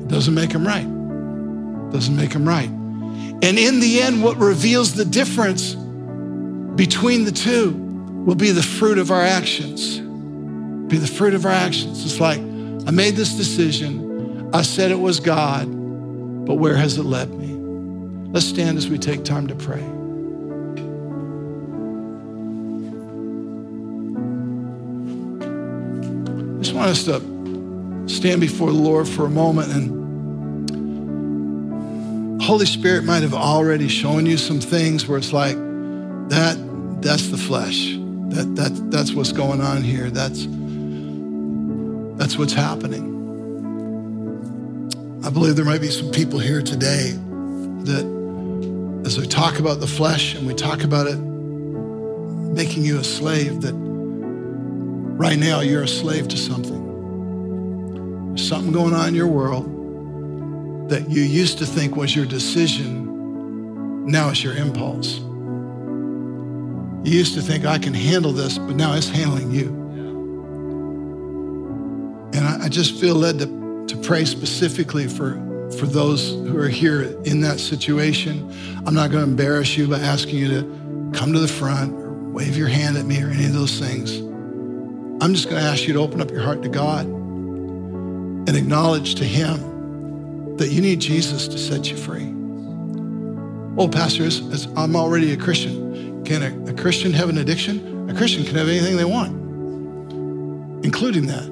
it 0.02 0.08
doesn't 0.08 0.34
make 0.34 0.50
them 0.50 0.66
right. 0.66 0.84
It 0.84 1.92
doesn't 1.92 2.16
make 2.16 2.32
them 2.32 2.44
right. 2.44 2.68
And 2.68 3.44
in 3.56 3.78
the 3.78 4.02
end, 4.02 4.20
what 4.20 4.36
reveals 4.36 4.94
the 4.94 5.04
difference 5.04 5.76
between 6.74 7.24
the 7.24 7.30
two 7.30 7.70
will 8.26 8.34
be 8.34 8.50
the 8.50 8.64
fruit 8.64 8.98
of 8.98 9.12
our 9.12 9.22
actions. 9.22 9.98
Be 10.88 10.96
the 10.96 11.06
fruit 11.06 11.34
of 11.34 11.46
our 11.46 11.52
actions. 11.52 12.04
It's 12.04 12.18
like, 12.18 12.40
I 12.40 12.90
made 12.90 13.14
this 13.14 13.34
decision. 13.34 14.50
I 14.52 14.62
said 14.62 14.90
it 14.90 14.98
was 14.98 15.20
God, 15.20 15.66
but 16.46 16.56
where 16.56 16.74
has 16.74 16.98
it 16.98 17.04
led 17.04 17.30
me? 17.30 17.54
Let's 18.32 18.46
stand 18.46 18.76
as 18.76 18.88
we 18.88 18.98
take 18.98 19.22
time 19.22 19.46
to 19.46 19.54
pray. 19.54 19.84
I 26.56 26.58
just 26.58 26.74
want 26.74 26.88
us 26.88 27.04
to 27.04 27.35
stand 28.06 28.40
before 28.40 28.70
the 28.72 28.78
Lord 28.78 29.08
for 29.08 29.26
a 29.26 29.30
moment 29.30 29.72
and 29.72 30.06
Holy 32.42 32.66
Spirit 32.66 33.04
might 33.04 33.22
have 33.22 33.34
already 33.34 33.88
shown 33.88 34.26
you 34.26 34.36
some 34.38 34.60
things 34.60 35.06
where 35.06 35.18
it's 35.18 35.32
like 35.32 35.56
that 36.28 36.56
that's 37.00 37.28
the 37.28 37.38
flesh. 37.38 37.94
That 38.28 38.54
that 38.56 38.90
that's 38.90 39.12
what's 39.12 39.32
going 39.32 39.60
on 39.60 39.82
here. 39.82 40.10
That's 40.10 40.46
that's 42.18 42.36
what's 42.38 42.52
happening. 42.52 43.14
I 45.24 45.30
believe 45.30 45.56
there 45.56 45.64
might 45.64 45.80
be 45.80 45.90
some 45.90 46.10
people 46.12 46.38
here 46.38 46.62
today 46.62 47.12
that 47.84 48.04
as 49.04 49.18
we 49.18 49.26
talk 49.26 49.58
about 49.58 49.80
the 49.80 49.86
flesh 49.86 50.34
and 50.34 50.46
we 50.46 50.54
talk 50.54 50.84
about 50.84 51.06
it 51.06 51.16
making 51.16 52.84
you 52.84 52.98
a 52.98 53.04
slave 53.04 53.62
that 53.62 53.74
Right 55.16 55.38
now, 55.38 55.60
you're 55.60 55.84
a 55.84 55.88
slave 55.88 56.28
to 56.28 56.36
something. 56.36 56.85
Something 58.36 58.70
going 58.70 58.92
on 58.92 59.08
in 59.08 59.14
your 59.14 59.28
world 59.28 60.90
that 60.90 61.08
you 61.08 61.22
used 61.22 61.58
to 61.58 61.66
think 61.66 61.96
was 61.96 62.14
your 62.14 62.26
decision. 62.26 64.06
Now 64.06 64.28
it's 64.28 64.44
your 64.44 64.54
impulse. 64.54 65.18
You 67.04 67.16
used 67.16 67.34
to 67.34 67.40
think, 67.40 67.64
I 67.64 67.78
can 67.78 67.94
handle 67.94 68.32
this, 68.32 68.58
but 68.58 68.76
now 68.76 68.92
it's 68.94 69.08
handling 69.08 69.50
you. 69.52 69.68
And 72.34 72.46
I, 72.46 72.66
I 72.66 72.68
just 72.68 73.00
feel 73.00 73.14
led 73.14 73.38
to, 73.38 73.86
to 73.86 73.96
pray 73.96 74.26
specifically 74.26 75.08
for, 75.08 75.34
for 75.78 75.86
those 75.86 76.30
who 76.30 76.58
are 76.58 76.68
here 76.68 77.02
in 77.24 77.40
that 77.40 77.58
situation. 77.58 78.52
I'm 78.86 78.94
not 78.94 79.10
going 79.10 79.24
to 79.24 79.30
embarrass 79.30 79.78
you 79.78 79.88
by 79.88 79.98
asking 80.00 80.36
you 80.36 80.48
to 80.48 81.10
come 81.18 81.32
to 81.32 81.38
the 81.38 81.48
front 81.48 81.94
or 81.94 82.12
wave 82.12 82.56
your 82.56 82.68
hand 82.68 82.98
at 82.98 83.06
me 83.06 83.22
or 83.22 83.28
any 83.28 83.46
of 83.46 83.54
those 83.54 83.78
things. 83.78 84.18
I'm 85.22 85.32
just 85.32 85.48
going 85.48 85.62
to 85.62 85.68
ask 85.68 85.86
you 85.86 85.94
to 85.94 86.00
open 86.00 86.20
up 86.20 86.30
your 86.30 86.42
heart 86.42 86.62
to 86.64 86.68
God 86.68 87.06
and 88.46 88.56
acknowledge 88.56 89.16
to 89.16 89.24
Him 89.24 90.56
that 90.56 90.70
you 90.70 90.80
need 90.80 91.00
Jesus 91.00 91.48
to 91.48 91.58
set 91.58 91.90
you 91.90 91.96
free. 91.96 92.32
Oh, 93.78 93.88
Pastor, 93.88 94.24
as, 94.24 94.40
as 94.52 94.66
I'm 94.76 94.96
already 94.96 95.32
a 95.32 95.36
Christian. 95.36 96.24
Can 96.24 96.42
a, 96.42 96.70
a 96.70 96.74
Christian 96.74 97.12
have 97.12 97.28
an 97.28 97.38
addiction? 97.38 98.08
A 98.10 98.14
Christian 98.14 98.44
can 98.44 98.54
have 98.56 98.68
anything 98.68 98.96
they 98.96 99.04
want, 99.04 99.32
including 100.84 101.26
that. 101.26 101.44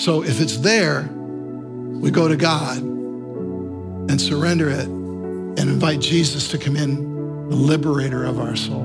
So 0.00 0.22
if 0.22 0.40
it's 0.40 0.58
there, 0.58 1.08
we 1.12 2.10
go 2.10 2.28
to 2.28 2.36
God 2.36 2.78
and 2.78 4.20
surrender 4.20 4.68
it 4.68 4.86
and 4.86 5.58
invite 5.60 6.00
Jesus 6.00 6.48
to 6.48 6.58
come 6.58 6.76
in, 6.76 7.48
the 7.48 7.56
liberator 7.56 8.24
of 8.24 8.38
our 8.38 8.56
soul. 8.56 8.82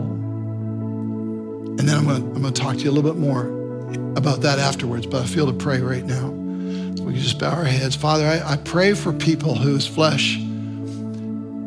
And 1.77 1.79
then 1.79 1.97
I'm 1.97 2.05
going 2.05 2.23
I'm 2.35 2.41
going 2.41 2.53
to 2.53 2.61
talk 2.61 2.77
to 2.77 2.83
you 2.83 2.89
a 2.89 2.93
little 2.93 3.11
bit 3.11 3.19
more 3.19 3.58
about 4.15 4.41
that 4.41 4.59
afterwards, 4.59 5.05
but 5.05 5.23
I 5.23 5.25
feel 5.25 5.47
to 5.47 5.53
pray 5.53 5.79
right 5.81 6.05
now. 6.05 6.29
We 6.29 7.13
can 7.13 7.21
just 7.21 7.39
bow 7.39 7.53
our 7.53 7.63
heads. 7.63 7.95
Father, 7.95 8.25
I, 8.25 8.53
I 8.53 8.57
pray 8.57 8.93
for 8.93 9.13
people 9.13 9.55
whose 9.55 9.87
flesh 9.87 10.37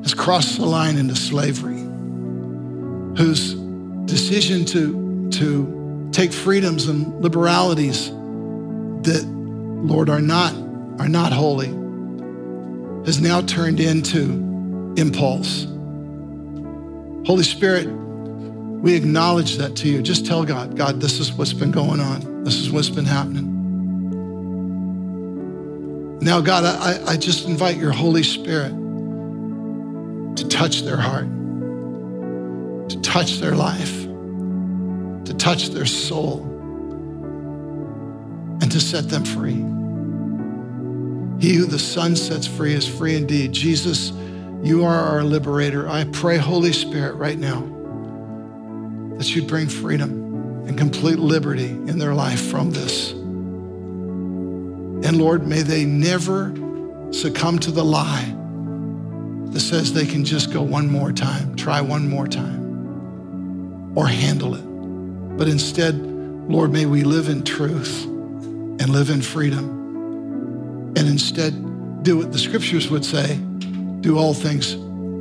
has 0.03 0.15
crossed 0.15 0.59
the 0.59 0.67
line 0.67 0.99
into 0.99 1.17
slavery, 1.17 1.81
whose 3.17 3.55
decision 4.05 4.65
to, 4.67 5.31
to 5.31 6.09
take 6.13 6.33
freedoms 6.33 6.89
and 6.89 7.21
liberalities 7.21 8.11
that, 8.11 9.25
Lord, 9.27 10.09
are 10.11 10.21
not, 10.21 10.53
are 11.01 11.09
not 11.09 11.33
holy, 11.33 11.69
has 13.07 13.21
now 13.21 13.41
turned 13.41 13.81
into 13.81 14.95
impulse. 14.97 15.67
Holy 17.27 17.45
Spirit, 17.45 17.89
we 18.83 18.95
acknowledge 18.97 19.59
that 19.59 19.77
to 19.77 19.89
you. 19.89 20.03
Just 20.03 20.27
tell 20.27 20.45
God, 20.45 20.77
God, 20.77 21.01
this 21.01 21.21
is 21.21 21.33
what's 21.33 21.53
been 21.53 21.71
going 21.71 22.01
on. 22.01 22.43
This 22.43 22.57
is 22.57 22.73
what's 22.73 22.91
been 22.91 23.05
happening. 23.05 23.49
Now, 26.19 26.41
God, 26.41 26.65
I, 26.65 27.13
I 27.13 27.17
just 27.17 27.47
invite 27.47 27.77
your 27.77 27.93
Holy 27.93 28.25
Spirit 28.25 28.71
to 30.37 30.49
touch 30.49 30.83
their 30.83 30.97
heart, 30.97 31.29
to 32.89 33.01
touch 33.03 33.39
their 33.39 33.55
life, 33.55 34.03
to 35.27 35.35
touch 35.39 35.69
their 35.69 35.87
soul, 35.87 36.43
and 38.61 38.73
to 38.73 38.81
set 38.81 39.09
them 39.09 39.25
free. 39.25 39.63
He 41.41 41.55
who 41.55 41.67
the 41.67 41.79
Son 41.79 42.17
sets 42.17 42.49
free 42.49 42.75
is 42.75 42.89
free 42.89 43.15
indeed. 43.15 43.53
Jesus, 43.53 44.11
you 44.61 44.85
are 44.85 44.99
our 44.99 45.23
liberator. 45.23 45.89
I 45.89 46.03
pray, 46.03 46.37
Holy 46.37 46.73
Spirit, 46.73 47.15
right 47.15 47.39
now 47.39 47.79
that 49.23 49.37
you'd 49.37 49.47
bring 49.47 49.69
freedom 49.69 50.67
and 50.67 50.77
complete 50.77 51.17
liberty 51.17 51.69
in 51.69 51.97
their 51.97 52.13
life 52.13 52.51
from 52.51 52.73
this. 52.73 53.13
And 53.13 55.17
Lord, 55.17 55.47
may 55.47 55.63
they 55.63 55.85
never 55.85 56.53
succumb 57.13 57.61
to 57.61 57.71
the 57.71 57.85
lie 57.85 58.35
that 59.53 59.61
says 59.61 59.93
they 59.93 60.07
can 60.07 60.25
just 60.25 60.53
go 60.53 60.61
one 60.61 60.91
more 60.91 61.13
time, 61.13 61.55
try 61.55 61.81
one 61.81 62.09
more 62.09 62.27
time, 62.27 63.95
or 63.97 64.09
handle 64.09 64.57
it. 64.57 64.65
But 65.39 65.47
instead, 65.47 65.95
Lord, 66.51 66.73
may 66.73 66.87
we 66.87 67.05
live 67.05 67.29
in 67.29 67.45
truth 67.45 68.05
and 68.05 68.89
live 68.89 69.09
in 69.09 69.23
freedom. 69.23 70.95
And 70.97 71.07
instead, 71.07 72.03
do 72.03 72.19
what 72.19 72.33
the 72.33 72.41
scriptures 72.41 72.91
would 72.91 73.05
say 73.05 73.37
do 74.01 74.19
all 74.19 74.35
things 74.35 74.73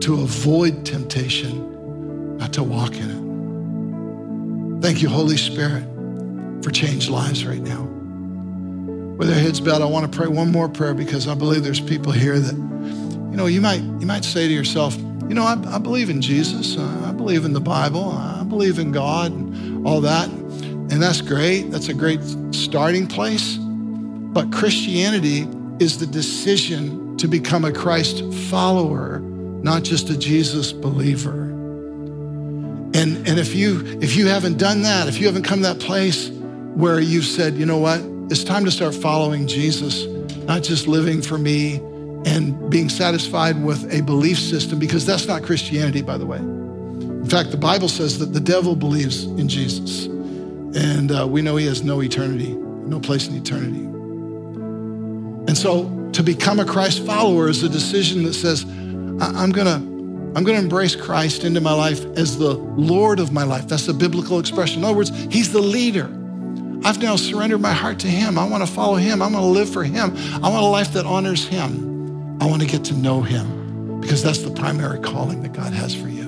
to 0.04 0.24
avoid 0.24 0.88
temptation, 0.88 2.38
not 2.40 2.52
to 2.54 2.64
walk 2.64 2.96
in 2.96 3.12
it. 3.12 3.31
Thank 4.82 5.04
you, 5.04 5.10
Holy 5.10 5.38
Spirit, 5.38 5.84
for 6.64 6.72
changed 6.72 7.12
lives 7.12 7.46
right 7.46 7.62
now. 7.62 7.84
With 7.84 9.30
our 9.30 9.36
heads 9.36 9.60
bowed, 9.60 9.84
I 9.84 9.86
want 9.86 10.12
to 10.12 10.18
pray 10.18 10.28
one 10.28 10.52
more 10.52 10.68
prayer 10.68 10.96
because 10.96 11.28
I 11.28 11.36
believe 11.36 11.64
there's 11.64 11.80
people 11.80 12.12
here 12.12 12.40
that, 12.40 12.56
you 12.56 13.38
know, 13.38 13.46
you 13.46 13.62
might 13.62 13.82
you 13.82 14.08
might 14.08 14.26
say 14.26 14.48
to 14.48 14.54
yourself, 14.54 14.98
you 14.98 15.36
know, 15.36 15.44
I, 15.44 15.76
I 15.76 15.78
believe 15.78 16.10
in 16.10 16.20
Jesus. 16.20 16.78
Uh, 16.78 17.06
I 17.06 17.12
believe 17.12 17.46
in 17.46 17.54
the 17.54 17.62
Bible. 17.62 18.10
I 18.10 18.44
believe 18.44 18.80
in 18.80 18.92
God 18.92 19.32
and 19.32 19.86
all 19.86 20.02
that. 20.02 20.28
And 20.30 21.00
that's 21.02 21.22
great. 21.22 21.70
That's 21.70 21.90
a 21.90 21.94
great 21.94 22.20
starting 22.50 23.06
place. 23.06 23.58
But 23.58 24.52
Christianity 24.52 25.48
is 25.80 26.00
the 26.00 26.08
decision 26.08 27.16
to 27.18 27.28
become 27.28 27.66
a 27.66 27.72
Christ 27.72 28.24
follower, 28.50 29.20
not 29.20 29.84
just 29.84 30.10
a 30.10 30.18
Jesus 30.18 30.74
believer. 30.74 31.51
And, 32.94 33.28
and 33.28 33.40
if 33.40 33.56
you 33.56 33.86
if 34.02 34.16
you 34.16 34.28
haven't 34.28 34.58
done 34.58 34.82
that, 34.82 35.08
if 35.08 35.20
you 35.20 35.26
haven't 35.26 35.44
come 35.44 35.62
to 35.62 35.68
that 35.74 35.80
place 35.80 36.30
where 36.30 37.00
you've 37.00 37.26
said, 37.26 37.56
you 37.56 37.66
know 37.66 37.78
what, 37.78 38.02
it's 38.30 38.44
time 38.44 38.66
to 38.66 38.72
start 38.72 38.94
following 38.96 39.48
Jesus, 39.48 40.06
not 40.46 40.64
just 40.64 40.88
living 40.88 41.22
for 41.22 41.38
me 41.38 41.76
and 42.26 42.70
being 42.70 42.90
satisfied 42.90 43.64
with 43.64 43.94
a 43.94 44.02
belief 44.02 44.38
system, 44.38 44.78
because 44.78 45.06
that's 45.06 45.28
not 45.28 45.44
Christianity, 45.44 46.02
by 46.02 46.18
the 46.18 46.26
way. 46.26 46.38
In 46.38 47.30
fact, 47.30 47.52
the 47.52 47.58
Bible 47.58 47.88
says 47.88 48.20
that 48.20 48.34
the 48.34 48.40
devil 48.40 48.76
believes 48.76 49.24
in 49.24 49.48
Jesus. 49.48 50.06
And 50.06 51.12
uh, 51.12 51.28
we 51.28 51.42
know 51.42 51.56
he 51.58 51.66
has 51.66 51.84
no 51.84 52.02
eternity, 52.02 52.54
no 52.54 53.00
place 53.00 53.28
in 53.28 53.36
eternity. 53.36 53.84
And 55.48 55.58
so 55.58 56.10
to 56.14 56.24
become 56.24 56.60
a 56.60 56.66
Christ 56.66 57.06
follower 57.06 57.50
is 57.50 57.64
a 57.64 57.70
decision 57.70 58.24
that 58.24 58.34
says, 58.34 58.64
I'm 58.64 59.52
going 59.52 59.68
to 59.68 59.91
I'm 60.34 60.46
going 60.46 60.58
to 60.58 60.64
embrace 60.64 60.96
Christ 60.96 61.44
into 61.44 61.60
my 61.60 61.74
life 61.74 62.06
as 62.18 62.38
the 62.38 62.54
Lord 62.54 63.20
of 63.20 63.34
my 63.34 63.44
life. 63.44 63.68
That's 63.68 63.86
the 63.86 63.94
biblical 63.94 64.40
expression. 64.40 64.80
In 64.80 64.86
other 64.86 64.96
words, 64.96 65.10
He's 65.30 65.52
the 65.52 65.60
leader. 65.60 66.06
I've 66.84 67.02
now 67.02 67.18
surrendered 67.18 67.60
my 67.60 67.74
heart 67.74 68.00
to 68.00 68.08
Him. 68.08 68.40
I 68.40 68.48
want 68.48 68.66
to 68.66 68.72
follow 68.72 68.96
Him. 68.96 69.22
I 69.22 69.26
want 69.26 69.36
to 69.36 69.42
live 69.42 69.70
for 69.70 69.84
Him. 69.84 70.16
I 70.42 70.50
want 70.50 70.64
a 70.64 70.68
life 70.68 70.94
that 70.94 71.06
honors 71.06 71.46
Him. 71.46 72.40
I 72.42 72.46
want 72.46 72.62
to 72.62 72.68
get 72.68 72.86
to 72.86 72.94
know 72.94 73.22
Him 73.22 74.00
because 74.00 74.24
that's 74.24 74.40
the 74.40 74.52
primary 74.52 75.00
calling 75.00 75.44
that 75.44 75.52
God 75.52 75.74
has 75.74 75.94
for 75.94 76.08
you. 76.08 76.22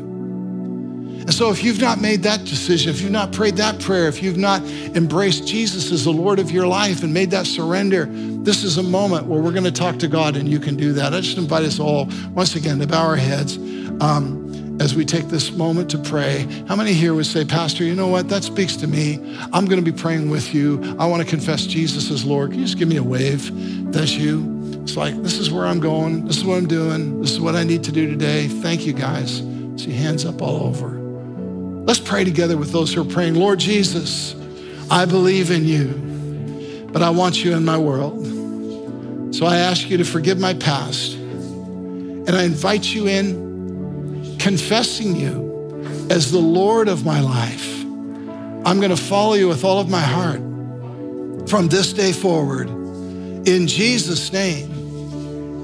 And 1.24 1.34
so, 1.34 1.50
if 1.50 1.64
you've 1.64 1.80
not 1.80 2.02
made 2.02 2.24
that 2.24 2.44
decision, 2.44 2.90
if 2.90 3.00
you've 3.00 3.10
not 3.10 3.32
prayed 3.32 3.56
that 3.56 3.80
prayer, 3.80 4.10
if 4.10 4.22
you've 4.22 4.36
not 4.36 4.62
embraced 4.64 5.48
Jesus 5.48 5.90
as 5.94 6.04
the 6.04 6.12
Lord 6.12 6.38
of 6.38 6.52
your 6.52 6.68
life 6.68 7.04
and 7.04 7.14
made 7.14 7.32
that 7.32 7.48
surrender, 7.48 8.08
this 8.10 8.66
is 8.66 8.78
a 8.78 8.84
moment 8.84 9.28
where 9.28 9.42
we're 9.42 9.54
going 9.54 9.64
to 9.64 9.72
talk 9.72 9.98
to 10.00 10.10
God 10.10 10.36
and 10.36 10.50
you 10.50 10.60
can 10.60 10.76
do 10.76 10.92
that. 10.92 11.14
I 11.14 11.22
just 11.22 11.38
invite 11.38 11.64
us 11.64 11.80
all, 11.80 12.10
once 12.34 12.58
again, 12.58 12.78
to 12.80 12.88
bow 12.88 13.08
our 13.08 13.16
heads 13.16 13.56
um, 14.02 14.78
as 14.80 14.96
we 14.96 15.06
take 15.06 15.28
this 15.28 15.52
moment 15.52 15.90
to 15.92 15.98
pray. 15.98 16.48
How 16.68 16.76
many 16.76 16.94
here 16.94 17.14
would 17.14 17.26
say, 17.26 17.46
Pastor, 17.46 17.84
you 17.84 17.96
know 17.96 18.08
what? 18.08 18.30
That 18.30 18.44
speaks 18.44 18.76
to 18.78 18.88
me. 18.88 19.20
I'm 19.54 19.66
going 19.66 19.84
to 19.84 19.92
be 19.92 19.98
praying 19.98 20.30
with 20.30 20.54
you. 20.54 20.96
I 21.00 21.06
want 21.06 21.22
to 21.22 21.28
confess 21.28 21.66
Jesus 21.66 22.10
as 22.10 22.26
Lord. 22.26 22.52
Can 22.52 22.60
you 22.60 22.66
just 22.66 22.78
give 22.78 22.88
me 22.88 22.98
a 22.98 23.04
wave? 23.04 23.52
That's 23.92 24.14
you. 24.14 24.52
It's 24.82 24.98
like, 24.98 25.16
this 25.24 25.38
is 25.38 25.52
where 25.52 25.66
I'm 25.66 25.80
going. 25.80 26.26
This 26.26 26.38
is 26.38 26.44
what 26.44 26.58
I'm 26.58 26.68
doing. 26.68 27.22
This 27.22 27.32
is 27.32 27.40
what 27.40 27.56
I 27.56 27.64
need 27.64 27.84
to 27.86 27.92
do 27.92 28.10
today. 28.10 28.48
Thank 28.48 28.86
you, 28.86 28.94
guys. 28.94 29.38
See 29.78 29.92
hands 29.92 30.26
up 30.26 30.42
all 30.42 30.68
over. 30.68 30.90
Let's 31.86 32.00
pray 32.00 32.24
together 32.24 32.58
with 32.58 32.72
those 32.72 32.94
who 32.94 33.02
are 33.02 33.06
praying. 33.06 33.36
Lord 33.36 33.60
Jesus, 33.60 34.36
I 34.90 35.06
believe 35.06 35.52
in 35.52 35.66
you, 35.66 36.90
but 36.92 37.02
I 37.02 37.10
want 37.10 37.44
you 37.44 37.56
in 37.56 37.64
my 37.64 37.78
world. 37.78 38.26
So 39.36 39.46
I 39.46 39.58
ask 39.58 39.90
you 39.90 39.98
to 39.98 40.04
forgive 40.04 40.40
my 40.40 40.54
past. 40.54 41.14
And 41.14 42.30
I 42.30 42.44
invite 42.44 42.86
you 42.86 43.08
in, 43.08 43.53
confessing 44.44 45.16
you 45.16 45.88
as 46.10 46.30
the 46.30 46.38
Lord 46.38 46.90
of 46.90 47.06
my 47.06 47.22
life. 47.22 47.82
I'm 48.66 48.80
going 48.80 48.90
to 48.90 48.98
follow 48.98 49.36
you 49.36 49.48
with 49.48 49.64
all 49.64 49.80
of 49.80 49.90
my 49.90 50.02
heart 50.02 50.42
from 51.50 51.70
this 51.70 51.94
day 51.94 52.12
forward. 52.12 52.68
In 53.48 53.68
Jesus' 53.68 54.34
name, 54.34 54.70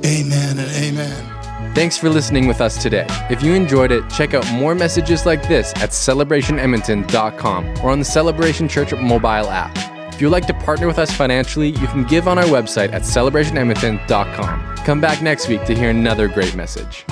amen 0.06 0.58
and 0.58 0.72
amen. 0.72 1.76
Thanks 1.76 1.98
for 1.98 2.10
listening 2.10 2.48
with 2.48 2.62
us 2.62 2.82
today. 2.82 3.06
If 3.30 3.44
you 3.44 3.54
enjoyed 3.54 3.92
it, 3.92 4.10
check 4.10 4.34
out 4.34 4.50
more 4.54 4.74
messages 4.74 5.26
like 5.26 5.46
this 5.50 5.74
at 5.76 5.90
celebrationedmonton.com 5.90 7.80
or 7.84 7.90
on 7.90 8.00
the 8.00 8.06
Celebration 8.06 8.70
Church 8.70 8.94
mobile 8.94 9.50
app. 9.50 9.78
If 10.14 10.22
you'd 10.22 10.30
like 10.30 10.48
to 10.48 10.54
partner 10.54 10.88
with 10.88 11.00
us 11.00 11.12
financially, 11.12 11.68
you 11.68 11.88
can 11.88 12.06
give 12.06 12.30
on 12.30 12.38
our 12.38 12.46
website 12.46 12.94
at 12.94 13.02
celebrationedmonton.com. 13.02 14.78
Come 14.78 15.02
back 15.02 15.22
next 15.22 15.50
week 15.50 15.66
to 15.66 15.76
hear 15.76 15.90
another 15.90 16.30
great 16.30 16.56
message. 16.56 17.06